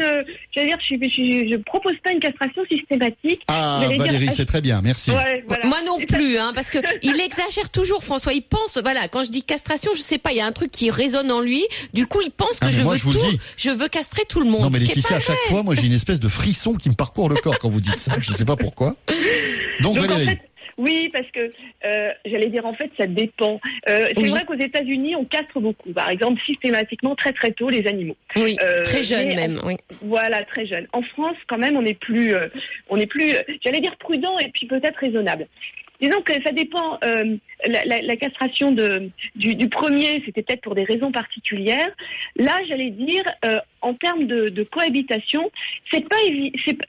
[0.55, 3.41] j'allais dire, je, suis- je, je propose pas une castration systématique.
[3.47, 5.09] Ah, dire, Valérie, c'est très bien, merci.
[5.11, 5.65] Ouais, voilà.
[5.67, 8.33] Moi non plus, hein, parce que il exagère toujours, François.
[8.33, 10.71] Il pense, voilà, quand je dis castration, je sais pas, il y a un truc
[10.71, 11.63] qui résonne en lui.
[11.93, 13.39] Du coup, il pense que Ah, mais je moi, veux je tout, dis.
[13.57, 14.61] je veux castrer tout le monde.
[14.61, 17.27] Non mais Laetitia, à chaque fois, moi j'ai une espèce de frisson qui me parcourt
[17.29, 18.13] le corps quand vous dites ça.
[18.19, 18.95] Je ne sais pas pourquoi.
[19.81, 20.41] Donc, Donc en Valérie, fait,
[20.77, 21.51] oui, parce que
[21.85, 23.59] euh, j'allais dire en fait ça dépend.
[23.89, 27.87] Euh, c'est vrai qu'aux États-Unis on castre beaucoup, par exemple systématiquement très très tôt les
[27.87, 28.15] animaux.
[28.35, 29.59] Oui, Euh, très jeune mais même.
[29.63, 29.75] Oui.
[30.01, 30.87] Voilà, très jeune.
[30.93, 32.47] En France, quand même, on est plus, euh,
[32.89, 35.47] on est plus, euh, j'allais dire prudent et puis peut-être raisonnable.
[36.01, 36.97] Disons que ça dépend.
[37.03, 41.89] euh, la, la- la castration de, du, du premier, c'était peut-être pour des raisons particulières.
[42.35, 45.49] Là, j'allais dire, euh, en termes de, de cohabitation,
[45.91, 46.15] c'est pas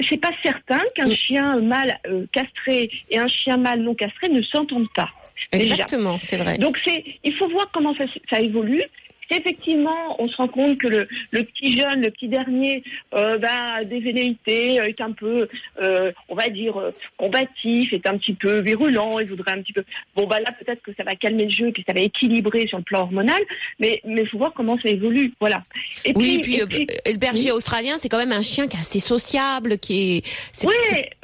[0.08, 1.16] c'est pas certain qu'un Oui.
[1.16, 5.10] chien mâle euh, castré et un chien mâle non castré ne s'entendent pas.
[5.52, 6.58] Exactement, c'est vrai.
[6.58, 8.82] Donc c'est, il faut voir comment ça, ça évolue.
[9.30, 12.82] Si effectivement on se rend compte que le, le petit jeune, le petit dernier,
[13.14, 15.48] euh, bah, a des velléités, euh, est un peu,
[15.80, 19.72] euh, on va dire, euh, combatif, est un petit peu virulent, il voudrait un petit
[19.72, 19.84] peu.
[20.14, 22.78] Bon bah là peut-être que ça va calmer le jeu, que ça va équilibrer sur
[22.78, 23.40] le plan hormonal,
[23.78, 25.62] mais il faut voir comment ça évolue, voilà.
[26.04, 28.80] Et oui, puis, et euh, le berger australien, c'est quand même un chien qui est
[28.80, 30.66] assez sociable, qui est.
[30.66, 30.74] Oui,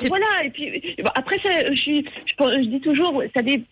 [0.08, 0.26] voilà.
[0.44, 3.62] Et puis bon, après, ça, je, dis toujours, ça dé...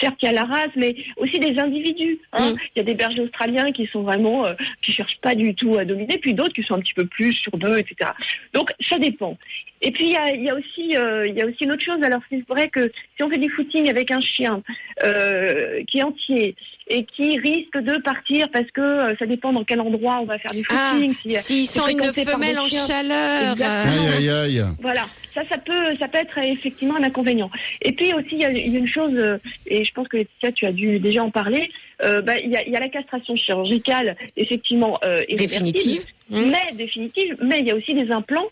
[0.00, 2.18] certes il y a la race, mais aussi des individus.
[2.32, 2.52] hein.
[2.52, 2.56] Mm.
[2.76, 3.39] Il y a des bergers australiens
[3.74, 6.74] qui sont vraiment, euh, qui cherchent pas du tout à dominer, puis d'autres qui sont
[6.74, 8.10] un petit peu plus sur deux, etc.
[8.52, 9.36] Donc ça dépend.
[9.82, 11.72] Et puis il y a, il y a aussi, euh, il y a aussi une
[11.72, 12.02] autre chose.
[12.02, 14.62] Alors c'est vrai que si on fait des footings avec un chien
[15.04, 16.54] euh, qui est entier
[16.90, 20.38] et qui risque de partir parce que euh, ça dépend dans quel endroit on va
[20.38, 21.14] faire du Ah, footing.
[21.22, 22.86] si, euh, s'il c'est sent une femelle en chiens.
[22.86, 23.52] chaleur.
[23.52, 24.06] Exactement.
[24.06, 24.64] euh, aïe aïe aïe.
[24.82, 27.50] Voilà, ça, ça peut, ça peut être effectivement un inconvénient.
[27.82, 29.18] Et puis aussi, il y a, une chose,
[29.66, 31.70] et je pense que Laetitia, tu as dû déjà en parler.
[32.02, 36.04] euh, bah, il y, a, il y a la castration chirurgicale, effectivement euh, Définitive.
[36.30, 36.50] Mm.
[36.50, 37.36] mais définitive.
[37.42, 38.46] Mais il y a aussi des implants.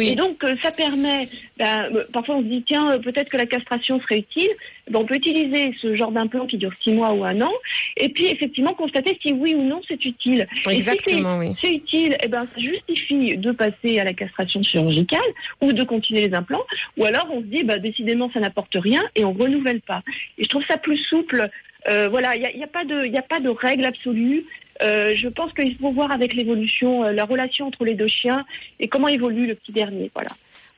[0.00, 1.28] Et donc, euh, ça permet.
[1.58, 4.50] bah, euh, parfois, on se dit tiens, euh, peut-être que la castration serait utile.
[4.90, 7.52] Ben, on peut utiliser ce genre d'implant qui dure six mois ou un an,
[7.96, 10.46] et puis effectivement constater si oui ou non c'est utile.
[10.66, 11.54] Et si Exactement, oui.
[11.60, 15.20] c'est utile, eh ben, ça justifie de passer à la castration chirurgicale
[15.62, 16.64] ou de continuer les implants,
[16.98, 20.02] ou alors on se dit, bah, décidément, ça n'apporte rien et on renouvelle pas.
[20.38, 21.48] Et je trouve ça plus souple.
[21.88, 23.84] Euh, voilà, il n'y a, il y a pas de, y a pas de règle
[23.84, 24.44] absolue.
[24.82, 28.44] Euh, je pense qu'il faut voir avec l'évolution, euh, la relation entre les deux chiens
[28.80, 30.10] et comment évolue le petit dernier.
[30.14, 30.30] Voilà.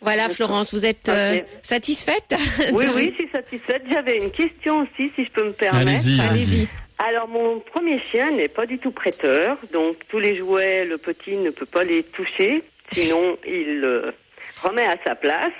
[0.02, 2.34] Voilà, Florence, vous êtes euh, satisfaite?
[2.72, 3.82] Oui, oui, je suis satisfaite.
[3.90, 6.02] J'avais une question aussi, si je peux me permettre.
[6.04, 6.68] Allez-y, allez-y.
[6.98, 11.36] Alors, mon premier chien n'est pas du tout prêteur, donc tous les jouets, le petit
[11.36, 14.12] ne peut pas les toucher, sinon il euh,
[14.62, 15.52] remet à sa place.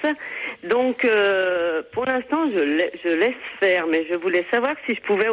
[0.64, 5.00] Donc, euh, pour l'instant, je, la- je laisse faire, mais je voulais savoir si je
[5.02, 5.26] pouvais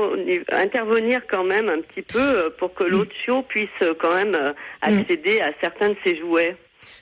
[0.51, 4.35] intervenir quand même un petit peu euh, pour que l'autre chiot puisse euh, quand même
[4.35, 6.55] euh, accéder à certains de ses jouets.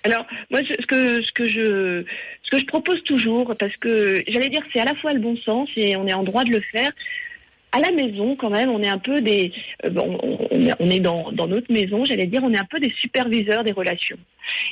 [0.04, 2.04] Alors, moi, je- ce que, ce que je,
[2.44, 5.36] ce que je propose toujours, parce que j'allais dire, c'est à la fois le bon
[5.38, 6.92] sens et on est en droit de le faire.
[7.74, 9.54] À la maison, quand même, on est un peu des,
[9.86, 9.90] euh,
[10.80, 13.72] on est dans, dans notre maison, j'allais dire, on est un peu des superviseurs des
[13.72, 14.18] relations.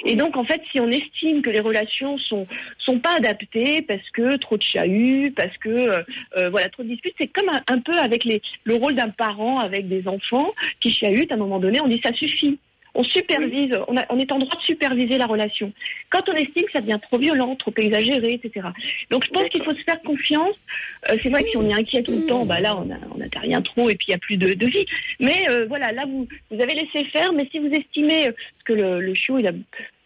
[0.05, 4.09] Et donc, en fait, si on estime que les relations sont sont pas adaptées parce
[4.11, 6.03] que trop de chahut, parce que euh,
[6.37, 9.09] euh, voilà trop de disputes, c'est comme un, un peu avec les le rôle d'un
[9.09, 11.31] parent avec des enfants qui chahutent.
[11.31, 12.59] À un moment donné, on dit ça suffit.
[12.95, 15.71] On supervise, on, a- on est en droit de superviser la relation.
[16.09, 18.67] Quand on estime que ça devient trop violent, trop exagéré, etc.
[19.11, 20.55] Donc je pense qu'il faut se faire confiance.
[21.09, 22.97] Euh, c'est vrai que si on est inquiet tout le temps, bah là on a-
[23.13, 24.85] on n'a rien trop et puis il n'y a plus de, de vie.
[25.19, 27.31] Mais euh, voilà, là vous vous avez laissé faire.
[27.33, 28.31] Mais si vous estimez euh,
[28.65, 29.51] que le, le chiot il a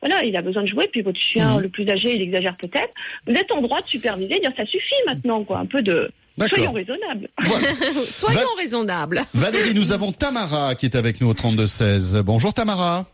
[0.01, 1.61] voilà, il a besoin de jouer, puis votre chien Mhm.
[1.61, 2.93] le plus âgé il exagère peut-être,
[3.25, 6.11] vous êtes en droit de superviser, dire ça suffit maintenant quoi, un peu de.
[6.49, 7.29] Soyons raisonnables.
[7.43, 7.67] Voilà.
[8.05, 9.21] Soyons Va- raisonnables.
[9.33, 12.21] Valérie, nous avons Tamara qui est avec nous au 32-16.
[12.21, 13.05] Bonjour Tamara.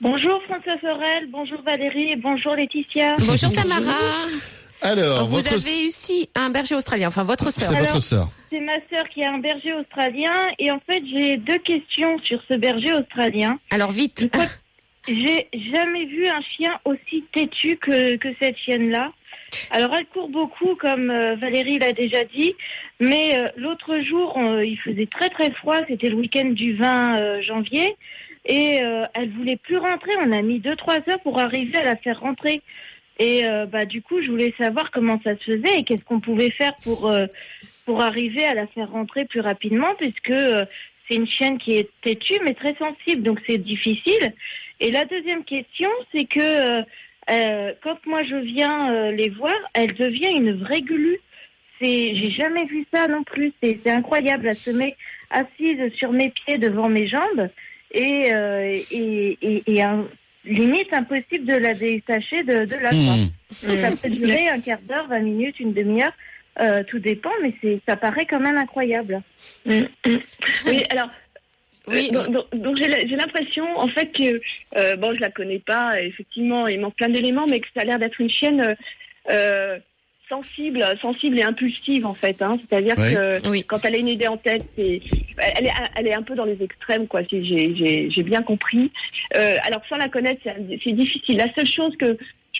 [0.00, 3.14] Bonjour François Sorel, bonjour Valérie et bonjour Laetitia.
[3.18, 3.96] Bonjour Tamara.
[4.80, 5.48] Alors, vous votre...
[5.54, 7.76] avez aussi un berger australien, enfin votre C'est sœur.
[7.76, 8.28] Alors- votre sœur.
[8.50, 12.40] C'est ma sœur qui a un berger australien et en fait j'ai deux questions sur
[12.48, 13.58] ce berger australien.
[13.70, 14.26] Alors vite.
[15.08, 19.10] J'ai jamais vu un chien aussi têtu que, que cette chienne-là.
[19.70, 22.54] Alors elle court beaucoup comme euh, Valérie l'a déjà dit,
[23.00, 27.18] mais euh, l'autre jour euh, il faisait très très froid, c'était le week-end du 20
[27.18, 27.96] euh, janvier
[28.44, 28.80] et
[29.12, 30.12] elle voulait plus rentrer.
[30.24, 32.62] On a mis deux trois heures pour arriver à la faire rentrer.
[33.18, 36.50] Et bah du coup je voulais savoir comment ça se faisait et qu'est-ce qu'on pouvait
[36.52, 37.12] faire pour
[37.84, 40.32] pour arriver à la faire rentrer plus rapidement puisque
[41.06, 44.32] c'est une chienne qui est têtue mais très sensible donc c'est difficile.
[44.80, 46.84] Et la deuxième question, c'est que
[47.30, 51.18] euh, euh, quand moi je viens euh, les voir, elle devient une vraie glu.
[51.80, 53.52] C'est, j'ai jamais vu ça non plus.
[53.62, 54.48] C'est, c'est incroyable.
[54.48, 54.96] Elle se met
[55.30, 57.48] assise sur mes pieds devant mes jambes
[57.92, 58.30] et
[58.90, 60.08] et, et, et un-
[60.44, 62.90] limite impossible de la détacher de, de là.
[62.90, 63.16] quoi.
[63.74, 63.76] Hmm.
[63.78, 66.12] Ça peut durer un quart d'heure, 20 minutes, une demi-heure.
[66.60, 69.20] euh, tout dépend, mais c'est, ça paraît quand même incroyable.
[69.66, 70.16] Mm, mm.
[70.66, 71.08] Oui, alors.
[71.92, 72.10] Oui.
[72.12, 74.40] euh, donc, donc- donc j'ai l'impression en fait que
[74.78, 77.84] euh, bon je la connais pas effectivement il manque plein d'éléments mais que ça a
[77.84, 78.74] l'air d'être une chienne euh,
[79.30, 79.78] euh,
[80.28, 82.58] sensible sensible et impulsive en fait hein.
[82.68, 83.14] c'est-à-dire Oui.
[83.14, 83.64] que Oui.
[83.64, 86.62] quand elle a une idée en tête elle est elle est un peu dans les
[86.62, 88.90] extrêmes quoi si j'ai bien compris
[89.36, 90.42] euh, alors sans la connaître
[90.84, 92.18] c'est difficile la seule chose que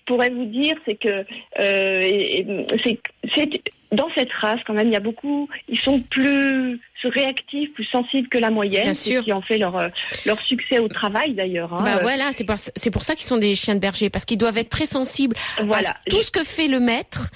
[0.08, 1.24] pourrais vous dire c'est que
[1.60, 7.72] euh, c'est dans cette race, quand même, il y a beaucoup, ils sont plus réactifs,
[7.72, 9.20] plus sensibles que la moyenne, Bien c'est sûr.
[9.20, 9.90] ce qui en fait leur
[10.26, 11.72] leur succès au travail d'ailleurs.
[11.72, 11.82] hein.
[11.84, 14.36] Bah voilà, c'est pour, c'est pour ça qu'ils sont des chiens de berger, parce qu'ils
[14.36, 15.90] doivent être très sensibles Voilà.
[15.92, 17.30] à tout ce que fait le maître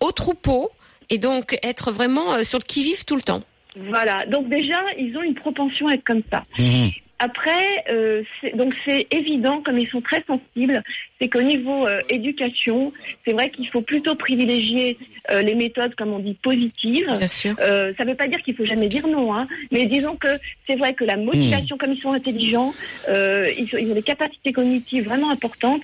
[0.00, 0.70] au troupeau,
[1.08, 3.42] et donc être vraiment euh, sur le qui-vive tout le temps.
[3.88, 4.26] Voilà.
[4.26, 6.42] Donc déjà, ils ont une propension à être comme ça.
[6.58, 6.90] Mhm.
[7.24, 10.82] Après, euh, c'est- donc c'est évident, comme ils sont très sensibles,
[11.18, 12.92] c'est qu'au niveau euh, éducation,
[13.24, 14.98] c'est vrai qu'il faut plutôt privilégier
[15.30, 17.10] euh, les méthodes, comme on dit, positives.
[17.16, 17.54] Bien sûr.
[17.56, 20.28] Ça ne veut pas dire qu'il faut jamais dire non, hein, mais disons que
[20.66, 22.72] c'est vrai que la motivation, comme ils sont intelligents,
[23.08, 25.82] ils, ont, ils ont des capacités cognitives vraiment importantes.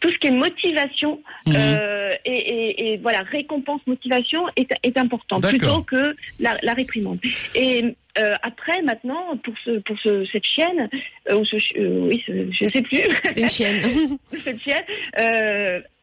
[0.00, 5.38] Tout ce qui est motivation euh, et, et, et voilà récompense motivation est, est important
[5.50, 7.18] plutôt que la, la réprimande.
[7.54, 10.88] Et euh, après maintenant pour ce pour ce, cette chienne
[11.30, 13.00] euh, ou ce euh, oui ce- je sais plus
[13.32, 14.18] C'est une chienne.
[14.44, 14.84] cette chienne.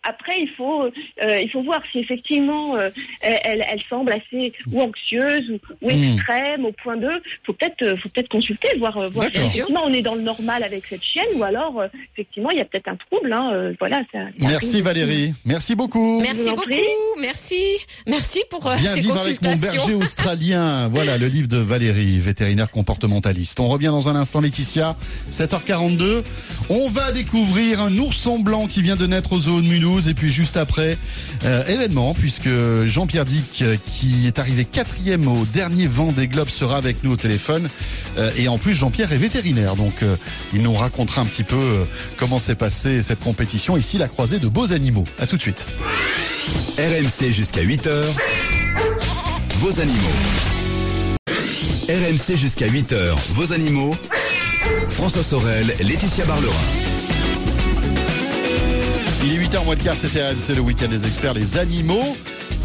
[0.10, 2.90] Après, il faut, euh, il faut voir si effectivement euh,
[3.22, 6.04] elle, elle- semble assez ou anxieuse ou, ou Hmm.
[6.14, 7.10] extrême au point de.
[7.46, 10.64] Faut peut-être, euh, faut peut-être consulter, voir, voir si effectivement on est dans le normal
[10.64, 13.32] avec cette chienne ou alors euh, effectivement il y a peut-être un trouble.
[13.34, 13.98] Hein, euh, voilà.
[14.12, 14.84] Ça, ça Merci arrive.
[14.84, 15.34] Valérie.
[15.46, 16.20] Merci beaucoup.
[16.22, 16.84] Merci beaucoup, prie.
[17.20, 17.64] merci,
[18.06, 19.86] merci pour euh, Bien ces vivre avec mon consultations.
[19.88, 20.88] berger australien.
[21.00, 23.60] Voilà le livre de Valérie, vétérinaire comportementaliste.
[23.60, 24.96] On revient dans un instant, Laetitia,
[25.32, 26.24] 7h42.
[26.70, 29.66] On va découvrir un ourson blanc qui vient de naître au zoo de
[30.08, 30.98] Et puis juste après,
[31.46, 32.50] euh, événement, puisque
[32.86, 37.14] Jean-Pierre Dick, euh, qui est arrivé quatrième au dernier vent des globes, sera avec nous
[37.14, 37.70] au téléphone.
[38.18, 39.76] Euh, et en plus, Jean-Pierre est vétérinaire.
[39.76, 39.94] Donc,
[40.54, 41.86] il nous racontera un petit peu
[42.18, 43.78] comment s'est passée cette compétition.
[43.78, 45.06] Ici, la croisée de beaux animaux.
[45.20, 45.68] À tout de suite.
[46.78, 48.06] RMC jusqu'à 8h.
[49.58, 50.10] Vos animaux.
[51.90, 53.16] RMC jusqu'à 8h.
[53.32, 53.96] Vos animaux.
[54.90, 56.89] François Sorel, Laetitia Barlerin.
[59.22, 62.16] Il est 8h moins le quart, c'était RMC le week-end des experts, les animaux.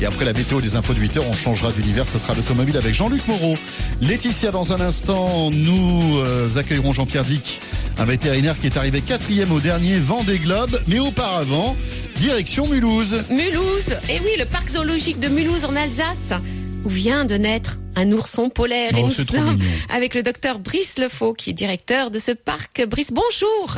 [0.00, 2.94] Et après la météo des infos de 8h, on changera d'univers, ce sera l'automobile avec
[2.94, 3.56] Jean-Luc Moreau.
[4.00, 7.60] Laetitia, dans un instant, nous euh, accueillerons Jean-Pierre Dick,
[7.98, 10.80] un vétérinaire qui est arrivé quatrième au dernier Vendée Globe.
[10.86, 11.76] Mais auparavant,
[12.16, 13.24] direction Mulhouse.
[13.30, 16.38] Mulhouse, et oui, le parc zoologique de Mulhouse en Alsace,
[16.84, 18.92] où vient de naître un ourson polaire.
[18.96, 19.58] et Oh, nous c'est trop sommes
[19.92, 22.86] avec le docteur Brice Lefaux, qui est directeur de ce parc.
[22.86, 23.76] Brice, bonjour.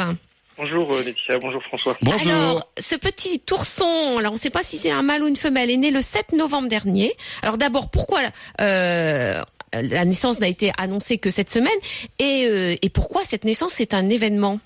[0.59, 1.99] Bonjour euh, Laetitia, bonjour François.
[2.01, 2.33] Bonjour.
[2.33, 5.37] Alors, ce petit ourson, alors on ne sait pas si c'est un mâle ou une
[5.37, 7.13] femelle, est né le 7 novembre dernier.
[7.43, 8.21] Alors d'abord, pourquoi
[8.61, 9.43] euh,
[9.75, 11.69] la naissance n'a été annoncée que cette semaine
[12.19, 14.59] et, euh, et pourquoi cette naissance est un événement?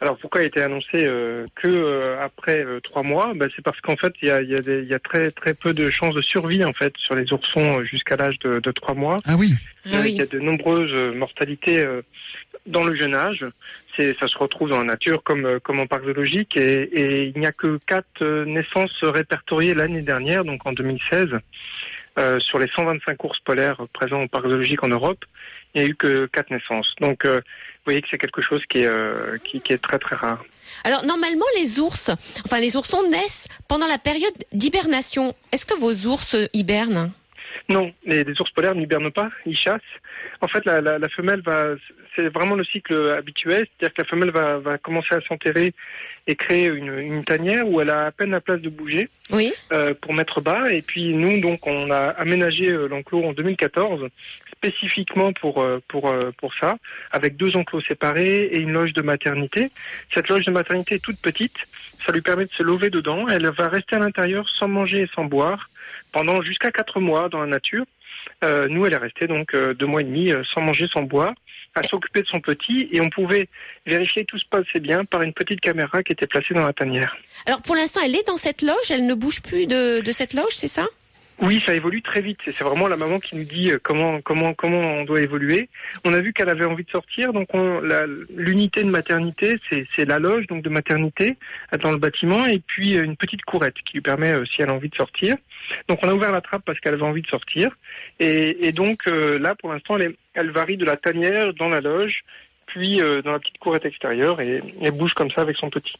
[0.00, 3.32] Alors pourquoi il a été annoncé euh, que euh, après euh, trois mois?
[3.34, 4.98] Bah, C'est parce qu'en fait il y a, il y, a des- il y a
[4.98, 8.60] très très peu de chances de survie en fait sur les oursons jusqu'à l'âge de,
[8.60, 9.16] de trois mois.
[9.24, 9.52] Ah oui.
[9.86, 10.10] Ah oui.
[10.10, 12.02] Il y a de nombreuses mortalités euh,
[12.66, 13.46] dans le jeune âge.
[13.96, 17.40] Ça se retrouve dans la nature comme, euh, comme en parc zoologique et, et il
[17.40, 21.28] n'y a que quatre euh, naissances répertoriées l'année dernière, donc en 2016,
[22.18, 25.24] euh, sur les 125 ours polaires présents au parc zoologique en Europe.
[25.74, 26.94] Il n'y a eu que quatre naissances.
[27.00, 29.98] Donc, euh, vous voyez que c'est quelque chose qui est, euh, qui, qui est très
[29.98, 30.42] très rare.
[30.84, 32.10] Alors normalement les ours,
[32.44, 35.34] enfin les oursons naissent pendant la période d'hibernation.
[35.52, 37.12] Est-ce que vos ours hibernent?
[37.68, 39.80] Non, les, les ours polaires n'hibernent pas, ils chassent.
[40.40, 41.74] En fait, la, la, la femelle va,
[42.16, 45.72] c'est vraiment le cycle habituel, c'est-à-dire que la femelle va, va commencer à s'enterrer
[46.26, 49.52] et créer une, une tanière où elle a à peine la place de bouger Oui.
[49.72, 50.72] euh, pour mettre bas.
[50.72, 54.08] Et puis nous, donc, on a aménagé euh, l'enclos en 2014
[54.56, 56.76] spécifiquement pour euh, pour pour ça,
[57.12, 59.70] avec deux enclos séparés et une loge de maternité.
[60.14, 61.54] Cette loge de maternité est toute petite,
[62.04, 63.28] ça lui permet de se lever dedans.
[63.28, 65.68] Elle va rester à l'intérieur sans manger et sans boire
[66.12, 67.84] pendant jusqu'à quatre mois dans la nature.
[68.44, 71.02] Euh, nous, elle est restée donc euh, deux mois et demi euh, sans manger, sans
[71.02, 71.34] boire,
[71.78, 73.48] à s'occuper de son petit, et on pouvait
[73.86, 76.72] vérifier que tout se passait bien par une petite caméra qui était placée dans la
[76.72, 77.16] tanière.
[77.46, 80.34] Alors pour l'instant elle est dans cette loge, elle ne bouge plus de, de cette
[80.34, 80.86] loge, c'est ça?
[81.42, 82.38] Oui, ça évolue très vite.
[82.44, 85.68] C'est vraiment la maman qui nous dit euh, comment comment comment on doit évoluer.
[86.04, 87.48] On a vu qu'elle avait envie de sortir, donc
[88.34, 91.36] l'unité de maternité, c'est la loge donc de maternité
[91.82, 94.70] dans le bâtiment, et puis euh, une petite courette qui lui permet, euh, si elle
[94.70, 95.36] a envie de sortir.
[95.88, 97.76] Donc on a ouvert la trappe parce qu'elle avait envie de sortir.
[98.18, 102.24] Et, donc là, pour l'instant, elle, elle varie de la tanière dans la loge,
[102.66, 105.96] puis dans la petite courette extérieure, et elle bouge comme ça avec son petit.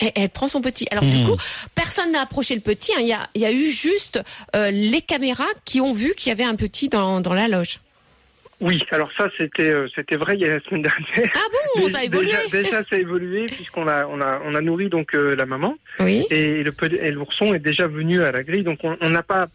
[0.00, 0.86] Et elle prend son petit.
[0.90, 1.36] Alors du coup,
[1.74, 2.92] personne n'a approché le petit.
[2.94, 3.00] hein.
[3.00, 4.22] Il y, a, il y a eu juste
[4.54, 7.80] euh, les caméras qui ont vu qu'il y avait un petit dans, dans la loge.
[8.60, 11.30] Oui, alors ça c'était euh, c'était vrai il y a la semaine dernière.
[11.34, 11.38] Ah
[11.76, 12.32] bon, ça a évolué.
[12.50, 15.46] Déjà, déjà, ça a évolué puisqu'on a on a on a nourri donc euh, la
[15.46, 16.24] maman Oui.
[16.30, 19.46] et le et l'ourson est déjà venu à la grille donc on on n'a pas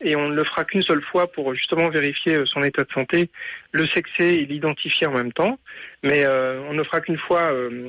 [0.00, 3.30] et on ne le fera qu'une seule fois pour justement vérifier son état de santé,
[3.72, 5.58] le sexer et l'identifier en même temps.
[6.02, 7.88] Mais euh, on ne fera qu'une fois euh,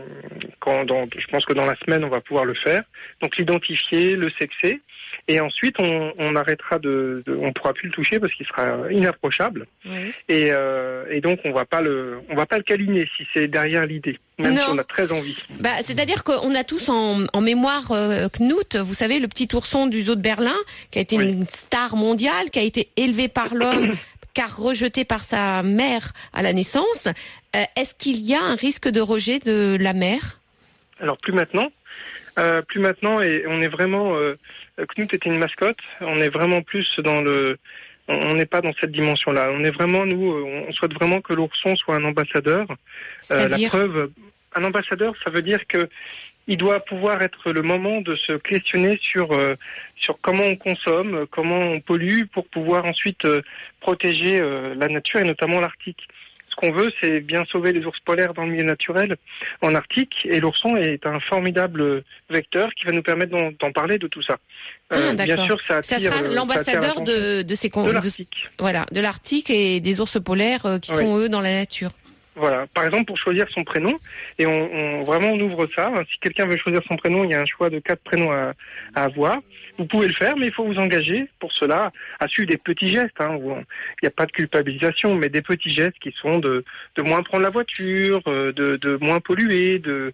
[0.59, 2.81] quand dans, je pense que dans la semaine on va pouvoir le faire.
[3.21, 4.81] Donc l'identifier, le sexer
[5.27, 8.91] et ensuite on, on arrêtera de, de on pourra plus le toucher parce qu'il sera
[8.91, 9.67] inapprochable.
[9.85, 10.11] Oui.
[10.27, 13.47] Et, euh, et donc on va pas le on va pas le câliner si c'est
[13.47, 14.61] derrière l'idée, même Non.
[14.61, 15.37] si on a très envie.
[15.59, 19.85] Bah, C'est-à-dire qu'on a tous en, en mémoire euh, Knut, vous savez, le petit ourson
[19.85, 20.55] du zoo de Berlin,
[20.89, 21.29] qui a été Oui.
[21.31, 23.91] une star mondiale, qui a été élevé par l'homme,
[24.33, 27.07] car rejeté par sa mère à la naissance.
[27.55, 30.39] Euh, Est-ce qu'il y a un risque de rejet de la mère?
[30.99, 31.71] Alors plus maintenant,
[32.37, 34.35] euh, plus maintenant et on est vraiment euh,
[34.95, 37.57] Knut était une mascotte, on est vraiment plus dans le
[38.11, 39.51] on n'est pas dans cette dimension-là.
[39.51, 40.33] On est vraiment nous
[40.67, 42.67] on souhaite vraiment que l'ourson soit un ambassadeur.
[43.29, 44.11] La preuve
[44.55, 45.89] un ambassadeur ça veut dire que
[46.49, 49.55] il doit pouvoir être le moment de se questionner sur euh,
[49.95, 53.41] sur comment on consomme, euh, comment on pollue pour pouvoir ensuite euh,
[53.79, 56.07] protéger euh, la nature et notamment l'Arctique.
[56.49, 59.15] Ce qu'on veut, c'est bien sauver les ours polaires dans le milieu naturel
[59.61, 64.07] en Arctique et l'ourson est un formidable vecteur qui va nous permettre d'en parler de
[64.07, 64.37] tout ça.
[64.89, 68.25] Ah, bien sûr, ça sera l'ambassadeur de, de ces de
[68.57, 70.97] voilà, de l'Arctique et des ours polaires qui Oui.
[70.97, 71.91] sont eux dans la nature.
[72.35, 72.67] Voilà.
[72.73, 73.97] Par exemple, pour choisir son prénom,
[74.37, 75.91] et on, on- vraiment on ouvre ça.
[76.11, 78.53] Si quelqu'un veut choisir son prénom, il y a un choix de quatre prénoms à,
[78.95, 79.39] à avoir.
[79.77, 82.87] Vous pouvez le faire, mais il faut vous engager pour cela à suivre des petits
[82.87, 83.19] gestes.
[83.19, 83.65] hein, Il
[84.03, 86.63] n'y a pas de culpabilisation, mais des petits gestes qui sont de,
[86.95, 90.13] de moins prendre la voiture, euh, de, de moins polluer, de,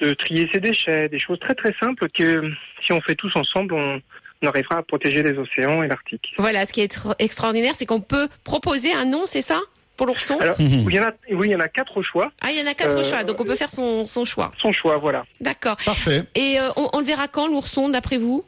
[0.00, 2.50] de trier ses déchets, des choses très très simples que
[2.84, 4.00] si on fait tous ensemble, on,
[4.42, 6.34] on arrivera à protéger les océans et l'Arctique.
[6.38, 9.60] Voilà, ce qui est tr- extraordinaire, c'est qu'on peut proposer un nom, c'est ça?
[10.02, 10.84] Pour l'ourson Alors, Mhm.
[10.84, 12.32] oui, il y en a, oui, il y en a quatre choix.
[12.40, 14.50] Ah, il y en a quatre Euh, choix, donc on peut faire son, son choix.
[14.60, 15.24] Son choix, voilà.
[15.40, 15.76] D'accord.
[15.84, 16.24] Parfait.
[16.34, 18.44] Et euh, on, on le verra quand, l'ourson, d'après vous?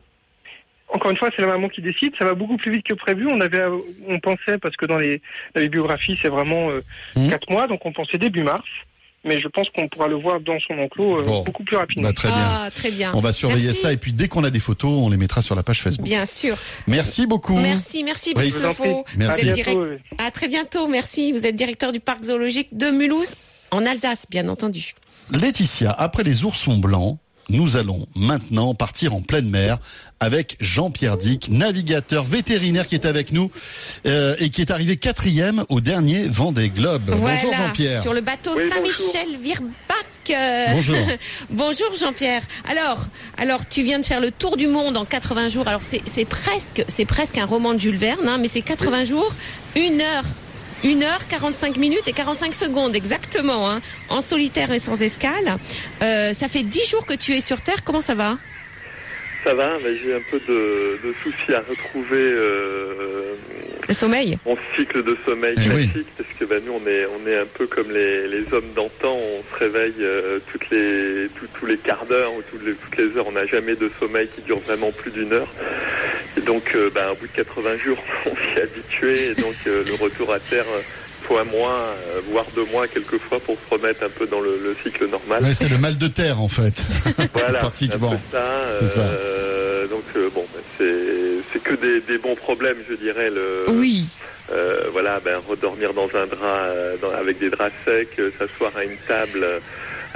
[0.89, 2.13] Encore une fois, c'est la maman qui décide.
[2.19, 3.29] Ça va beaucoup plus vite que prévu.
[3.31, 3.63] On avait,
[4.09, 5.23] on pensait parce que dans les,
[5.55, 6.83] dans les biographies, c'est vraiment euh,
[7.15, 7.31] Mhm.
[7.31, 8.65] quatre mois, donc on pensait début mars.
[9.25, 11.43] Mais je pense qu'on pourra le voir dans son enclos euh, Bon.
[11.45, 12.09] beaucoup plus rapidement.
[12.09, 12.37] Bah, très bien.
[12.39, 13.13] Ah, très bien.
[13.15, 13.81] On va surveiller Merci.
[13.81, 16.05] ça et puis dès qu'on a des photos, on les mettra sur la page Facebook.
[16.07, 16.57] Bien sûr.
[16.87, 17.55] Merci beaucoup.
[17.57, 18.59] Merci, merci, Oui, vous.
[18.67, 18.83] Merci.
[19.17, 19.85] Vous À êtes bientôt.
[19.87, 21.33] direct- À très bientôt, merci.
[21.33, 23.35] Vous êtes directeur du parc zoologique de Mulhouse,
[23.71, 24.95] en Alsace, bien entendu.
[25.31, 27.19] Laetitia, après les oursons blancs,
[27.49, 29.79] nous allons maintenant partir en pleine mer
[30.21, 33.51] avec Jean-Pierre Dick, navigateur vétérinaire qui est avec nous
[34.07, 37.11] euh, et qui est arrivé quatrième au dernier Vendée Globe.
[37.11, 38.03] voilà, Bonjour Jean-Pierre.
[38.03, 39.71] sur le bateau Oui, Saint-Michel Virbac.
[40.31, 40.97] euh, Bonjour.
[41.51, 42.43] bonjour Jean-Pierre.
[42.71, 45.69] Alors, alors tu viens de faire le tour du monde en 80 jours.
[45.69, 49.05] Alors c'est c'est presque c'est presque un roman de Jules Verne, hein, mais c'est 80
[49.05, 49.35] jours,
[49.77, 50.25] une heure.
[50.85, 53.81] Une heure, 45 minutes et 45 secondes exactement, hein,
[54.11, 55.57] en solitaire et sans escale.
[56.03, 58.37] Euh, ça fait 10 jours que tu es sur Terre, comment ça va?
[59.45, 63.35] Ça va, mais j'ai un peu de, de soucis à retrouver euh,
[63.87, 65.91] Le sommeil mon cycle de sommeil Eh oui.
[66.17, 69.15] parce que bah, nous on est on est un peu comme les, les hommes d'antan,
[69.17, 72.97] on se réveille euh, toutes les tout- tous les quarts d'heure ou toutes les, toutes
[72.97, 75.53] les heures, on n'a jamais de sommeil qui dure vraiment plus d'une heure.
[76.39, 79.55] Et donc euh, bah, au bout de 80 jours, on s'y est habitué, et donc
[79.67, 80.67] euh, le retour à terre.
[81.25, 84.41] Euh, Faut un mois, euh, voire deux mois quelquefois pour se remettre un peu dans
[84.41, 85.43] le, le cycle normal.
[85.43, 86.85] Ouais, c'est le mal de terre en fait.
[87.35, 88.13] Voilà, Pratiquement.
[88.13, 88.47] un ça.
[88.81, 89.01] C'est ça.
[89.01, 93.31] euh, donc euh, bon, ben, c'est que des, des bons problèmes, je dirais.
[93.31, 94.07] Le, Oui.
[94.53, 98.73] euh, voilà, ben redormir dans un drap euh, dans- avec des draps secs, euh, s'asseoir
[98.77, 99.47] à une table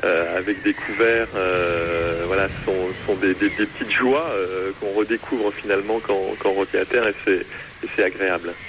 [0.05, 1.29] euh, avec des couverts.
[1.37, 6.21] euh, voilà, ce sont, sont des, des- des petites joies euh, qu'on redécouvre finalement quand,
[6.39, 7.15] quand on revient à terre et
[7.97, 8.53] c'est agréable.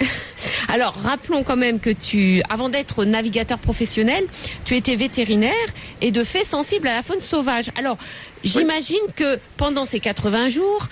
[0.72, 4.24] Alors, rappelons quand même que tu, avant d'être navigateur professionnel,
[4.64, 5.52] tu étais vétérinaire
[6.00, 7.70] et de fait sensible à la faune sauvage.
[7.76, 7.98] Alors,
[8.44, 10.86] j'imagine que pendant ces 80 jours,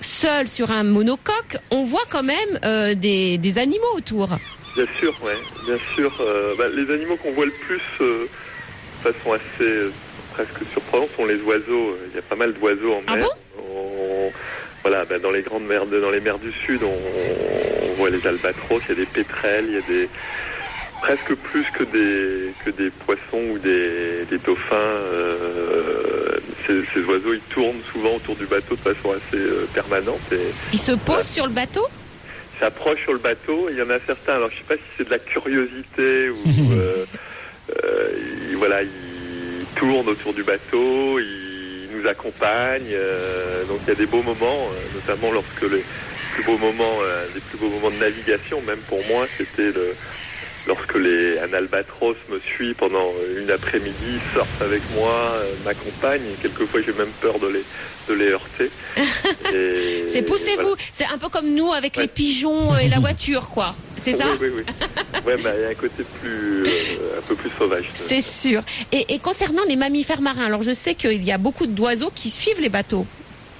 [0.00, 4.28] seul sur un monocoque, on voit quand même euh, des, des animaux autour.
[4.76, 6.14] Bien sûr, ouais, bien sûr.
[6.20, 8.28] euh, bah, les animaux qu'on voit le plus euh,
[9.04, 9.72] de façon assez
[10.34, 11.96] presque surprenante sont les oiseaux.
[12.10, 13.26] Il y a pas mal d'oiseaux en Ah mer.
[13.58, 14.30] On-
[14.86, 16.86] voilà, bah, dans les grandes mers, dans les mers du sud, on,
[17.88, 20.08] on voit les albatros, il y a des pétrels, il y a des
[21.02, 24.76] presque plus que des que des poissons ou des, des dauphins.
[24.76, 30.20] euh, ces, ces oiseaux, ils tournent souvent autour du bateau de façon assez euh, permanente
[30.32, 31.84] et Ils se posent sur le bateau?
[32.60, 33.66] S'approchent sur le bateau.
[33.70, 36.36] Il y en a certains, alors je sais pas si c'est de la curiosité ou
[36.72, 37.04] euh,
[37.84, 38.10] euh,
[38.50, 41.45] ils, voilà, ils tournent autour du bateau, ils
[41.96, 42.92] nous accompagnent.
[42.92, 45.84] euh, donc il y a des beaux moments, euh, notamment lorsque les
[46.32, 49.94] plus beaux moments, euh, les plus beaux moments de navigation, même pour moi, c'était le
[50.68, 55.32] lorsque les, un albatros me suit pendant une après-midi, surfe avec moi,
[55.64, 56.22] m'accompagne.
[56.42, 57.64] Quelquefois, j'ai même peur de les,
[58.08, 58.70] de les heurter.
[60.08, 60.62] C'est poussez-vous.
[60.62, 60.76] voilà.
[60.92, 62.02] C'est un peu comme nous avec Ouais.
[62.02, 63.76] les pigeons et la voiture, quoi.
[64.12, 65.20] C'est ça Oui, oui, oui.
[65.26, 67.86] Ouais, bah, il y a un côté plus, euh, un peu plus sauvage.
[67.94, 68.62] C'est sûr.
[68.92, 72.30] Et, et concernant les mammifères marins, alors je sais qu'il y a beaucoup d'oiseaux qui
[72.30, 73.04] suivent les bateaux.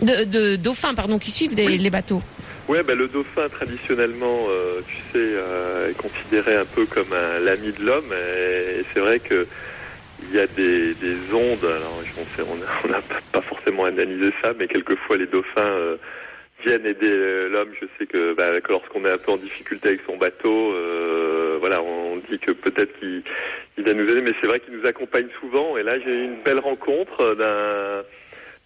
[0.01, 1.79] De, de dauphins, pardon, qui suivent des- Oui.
[1.79, 2.23] les bateaux.
[2.69, 7.07] Ouais, bah, le dauphin traditionnellement, euh, tu sais, euh, est considéré un peu comme
[7.45, 8.13] l'ami de l'homme.
[8.13, 9.47] Et, c'est vrai que
[10.31, 11.65] il y a des, des ondes.
[11.65, 13.01] Alors, je- on n'a
[13.33, 15.97] pas- forcément analysé ça, mais quelquefois les dauphins
[16.67, 17.71] viennent aider euh, l'homme.
[17.81, 21.57] Je sais que, bah, que lorsqu'on est un peu en difficulté avec son bateau, euh,
[21.61, 23.23] voilà, on dit que peut-être qu'il
[23.79, 25.77] il va nous aider, mais c'est vrai qu'il nous accompagne souvent.
[25.77, 28.03] Et là, j'ai eu une belle rencontre d'un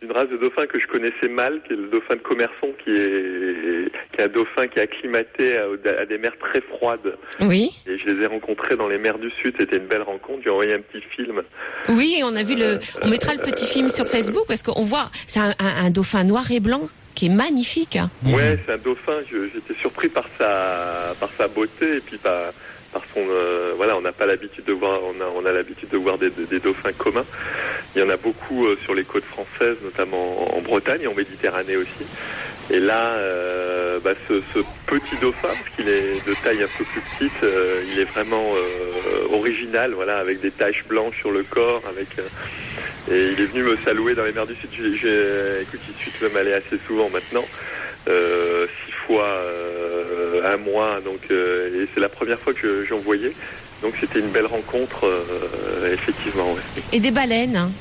[0.00, 2.90] d'une race de dauphin que je connaissais mal, qui est le dauphin de Commerçon, qui
[2.90, 5.66] est, qui est un dauphin qui est acclimaté à,
[6.00, 7.18] à des mers très froides.
[7.40, 7.68] Oui.
[7.86, 9.54] Et je les ai rencontrés dans les mers du Sud.
[9.58, 10.40] C'était une belle rencontre.
[10.42, 11.42] J'ai envoyé un petit film.
[11.90, 12.78] Oui, on a vu le.
[13.02, 15.10] On mettra le petit film sur Facebook parce qu'on voit.
[15.26, 17.98] C'est un, un- un dauphin noir et blanc qui est magnifique.
[18.24, 19.18] Ouais, c'est un dauphin.
[19.30, 22.52] J'étais surpris par sa, par sa beauté et puis par,
[22.92, 23.20] par son.
[23.20, 25.00] euh, voilà, on n'a pas l'habitude de voir.
[25.04, 26.30] On a, on a l'habitude de voir des,
[26.60, 27.24] dauphins communs.
[27.94, 31.14] Il y en a beaucoup euh, sur les côtes françaises, notamment en, en Bretagne, en
[31.14, 32.06] Méditerranée aussi.
[32.70, 36.84] Et là, euh, bah, ce, ce petit dauphin, parce qu'il est de taille un peu
[36.84, 37.44] plus petite,
[37.92, 38.52] il est vraiment
[39.32, 42.08] original, voilà, avec des taches blanches sur le corps, avec
[43.08, 44.70] et il est venu me saluer dans les mers du Sud.
[44.76, 47.46] J'ai, j'ai- écoute, j'y suis de même allé assez souvent maintenant,
[48.08, 52.98] euh, six fois euh, un mois, donc euh, et c'est la première fois que j'en
[52.98, 53.32] voyais.
[53.82, 55.10] Donc c'était une belle rencontre,
[55.90, 56.52] effectivement.
[56.52, 56.60] ouais.
[56.92, 57.72] Et des baleines.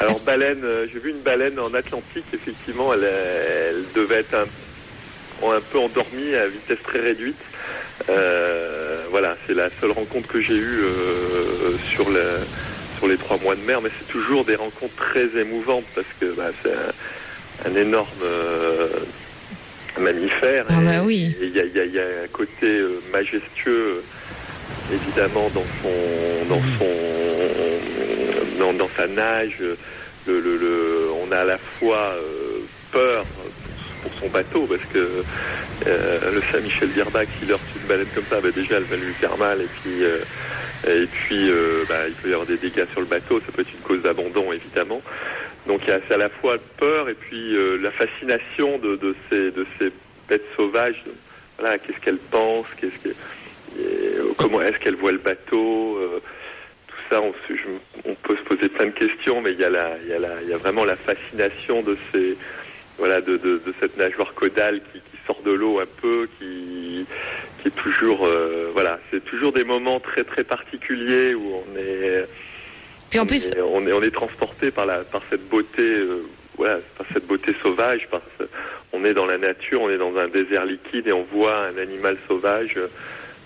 [0.00, 5.60] Alors baleine, j'ai vu une baleine en Atlantique, effectivement, elle, elle devait être un, un
[5.60, 7.38] peu endormie à vitesse très réduite.
[9.10, 10.80] Voilà, c'est la seule rencontre que j'ai eue
[11.88, 12.20] sur, le,
[12.98, 16.26] sur les trois mois de mer, mais c'est toujours des rencontres très émouvantes parce que
[16.32, 18.88] bah, c'est un, un énorme euh,
[19.98, 20.66] mammifère.
[20.68, 21.34] Ah bah oui.
[21.40, 24.02] Il y a, y a- il y a un côté euh, majestueux,
[24.90, 26.88] euh, évidemment, dans son, dans son,
[28.58, 29.56] dans, dans sa nage.
[30.26, 32.58] Le, le, le- on a à la fois euh,
[32.90, 33.24] peur
[34.02, 35.24] pour, son bateau parce que
[35.86, 39.12] euh, le Saint-Michel d'Irbac, s'il heurte une baleine comme ça, bah, déjà elle va lui
[39.14, 40.18] faire mal et puis euh,
[40.86, 43.62] et puis euh, bah, il peut y avoir des dégâts sur le bateau, ça peut
[43.62, 45.02] être une cause d'abandon évidemment.
[45.66, 49.50] Donc il y a à la fois peur et puis euh, la fascination de, ces
[49.50, 49.92] de ces
[50.28, 51.02] bêtes sauvages.
[51.58, 53.14] Voilà, qu'est-ce qu'elles pensent, qu'est-ce que
[54.36, 56.22] comment est-ce qu'elles voient le bateau, euh,
[56.86, 60.08] tout ça, on, peut se poser plein de questions, mais il y a la, il
[60.08, 62.36] y a la, il y a vraiment la fascination de ces,
[62.98, 66.67] voilà, de, de cette nageoire caudale qui, qui sort de l'eau un peu, qui,
[67.70, 72.24] qui est toujours, euh, voilà, c'est toujours des moments très très particuliers où on est,
[73.10, 75.82] Puis en on plus, est- on est, on est transporté par la, par cette beauté,
[75.82, 76.22] euh,
[76.56, 78.44] voilà, par cette beauté sauvage, par ce-
[78.92, 81.78] on est dans la nature, on est dans un désert liquide et on voit un
[81.78, 82.88] animal sauvage, euh,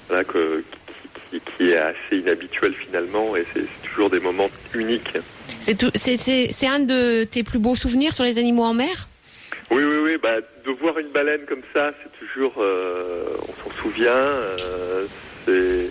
[0.09, 0.63] voilà, que,
[1.31, 5.17] qui, qui- qui est assez inhabituel finalement, et c'est c'est toujours des moments uniques.
[5.61, 9.09] c'est c'est- c'est c'est un de tes plus beaux souvenirs sur les animaux en mer?
[9.71, 10.17] Oui, oui, oui.
[10.23, 14.11] Bah, de voir une baleine comme ça, c'est toujours, euh, on s'en souvient.
[14.13, 15.07] euh,
[15.47, 15.91] c'est,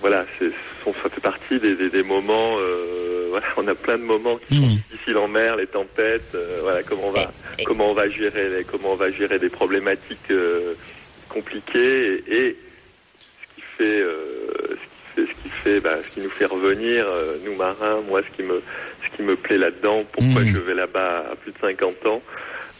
[0.00, 0.50] voilà, c'est,
[0.86, 2.56] on- ça fait partie des, des, des moments.
[2.58, 6.30] euh, voilà, on a plein de moments qui sont difficiles en mer, les tempêtes.
[6.34, 7.32] euh, voilà, comment on va,
[7.64, 10.74] comment on va gérer, les, comment on va gérer des problématiques euh,
[11.28, 12.56] compliquées et, et
[13.42, 16.44] ce qui fait, euh, ce qui fait, ce qui fait, bah, ce qui nous fait
[16.46, 18.00] revenir, euh, nous marins.
[18.02, 18.62] Moi, ce qui me,
[19.04, 22.22] ce qui me plaît là-dedans, pourquoi je vais là-bas à plus de 50 ans.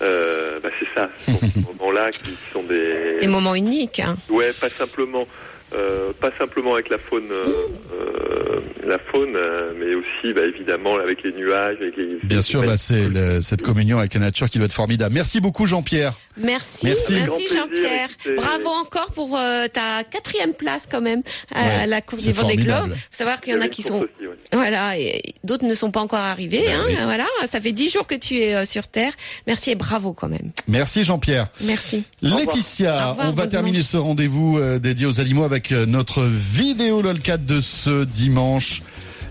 [0.02, 4.00] Euh, bah c'est ça, ce sont ces moments-là qui sont des, Des moments uniques.
[4.00, 4.16] hein.
[4.28, 5.26] Ouais, pas simplement,
[5.74, 7.44] euh, pas simplement avec la faune, euh,
[7.92, 9.36] euh, la faune,
[9.78, 12.18] mais aussi, bah, évidemment, avec les nuages, avec les.
[12.22, 15.14] Bien sûr, bah, c'est cette communion avec la nature qui doit être formidable.
[15.14, 16.14] Merci beaucoup Jean-Pierre.
[16.38, 17.48] Merci, Merci.
[17.48, 18.08] Jean-Pierre.
[18.36, 21.22] Bravo encore pour euh, ta quatrième place quand même
[21.54, 22.90] à, Ouais, à la course c'est du Vendée Globe.
[22.90, 24.36] Faut savoir qu'il y en a qui sont, aussi, ouais.
[24.52, 26.64] voilà, et d'autres ne sont pas encore arrivés.
[26.66, 29.12] Ben hein, Voilà, ça fait dix jours que tu es euh, sur Terre.
[29.46, 30.50] Merci et bravo quand même.
[30.68, 31.48] Merci Jean-Pierre.
[31.62, 32.04] Merci.
[32.20, 33.90] Laetitia, revoir, on va terminer dimanche.
[33.90, 38.82] ce rendez-vous euh, dédié aux animaux avec euh, notre vidéo LOLCAT de ce dimanche.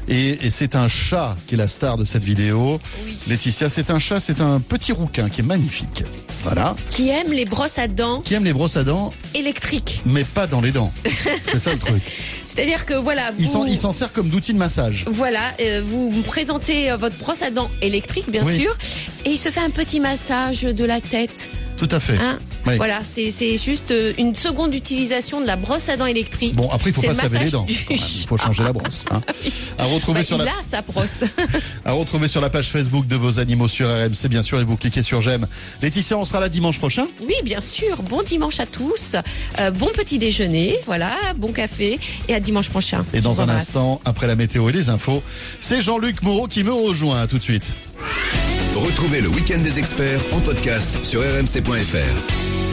[0.07, 2.79] Et, et c'est un chat qui est la star de cette vidéo.
[3.27, 6.03] Laetitia, c'est un chat, c'est un petit rouquin qui est magnifique.
[6.43, 6.75] Voilà.
[6.91, 10.01] Qui aime les brosses à dents Qui aime les brosses à dents, électriques.
[10.05, 10.93] mais pas dans les dents.
[11.51, 12.03] C'est ça le truc.
[12.45, 13.65] C'est-à-dire que voilà, vous.
[13.67, 15.05] Il s'en, sert comme d'outil de massage.
[15.07, 18.59] Voilà, euh, vous présentez euh, votre brosse à dents électrique, bien Oui.
[18.59, 18.77] sûr,
[19.25, 21.49] et il se fait un petit massage de la tête.
[21.77, 22.17] Tout à fait.
[22.17, 22.77] Hein Oui.
[22.77, 26.55] Voilà, c'est juste euh, une seconde utilisation de la brosse à dents électrique.
[26.55, 27.63] Bon, après, il faut pas se laver les dents.
[27.65, 27.85] du.
[27.89, 29.05] Il faut changer la brosse.
[29.11, 29.21] Hein.
[29.77, 31.23] À retrouver Bah, sur il la, a sa brosse.
[31.85, 34.77] à retrouver sur la page Facebook de vos animaux sur RMC, bien sûr, et vous
[34.77, 35.45] cliquez sur j'aime.
[35.81, 37.07] Laetitia, on sera là dimanche prochain.
[37.21, 38.01] oui, bien sûr.
[38.03, 39.17] Bon dimanche à tous.
[39.59, 40.75] Euh, bon petit déjeuner.
[40.85, 41.99] Voilà, bon café.
[42.29, 43.05] Et à dimanche prochain.
[43.13, 45.21] Et dans un instant, après la météo et les infos,
[45.59, 47.21] c'est Jean-Luc Moreau qui me rejoint.
[47.21, 47.77] À tout de suite.
[48.75, 52.54] Retrouvez le week-end des experts en podcast sur rmc.fr.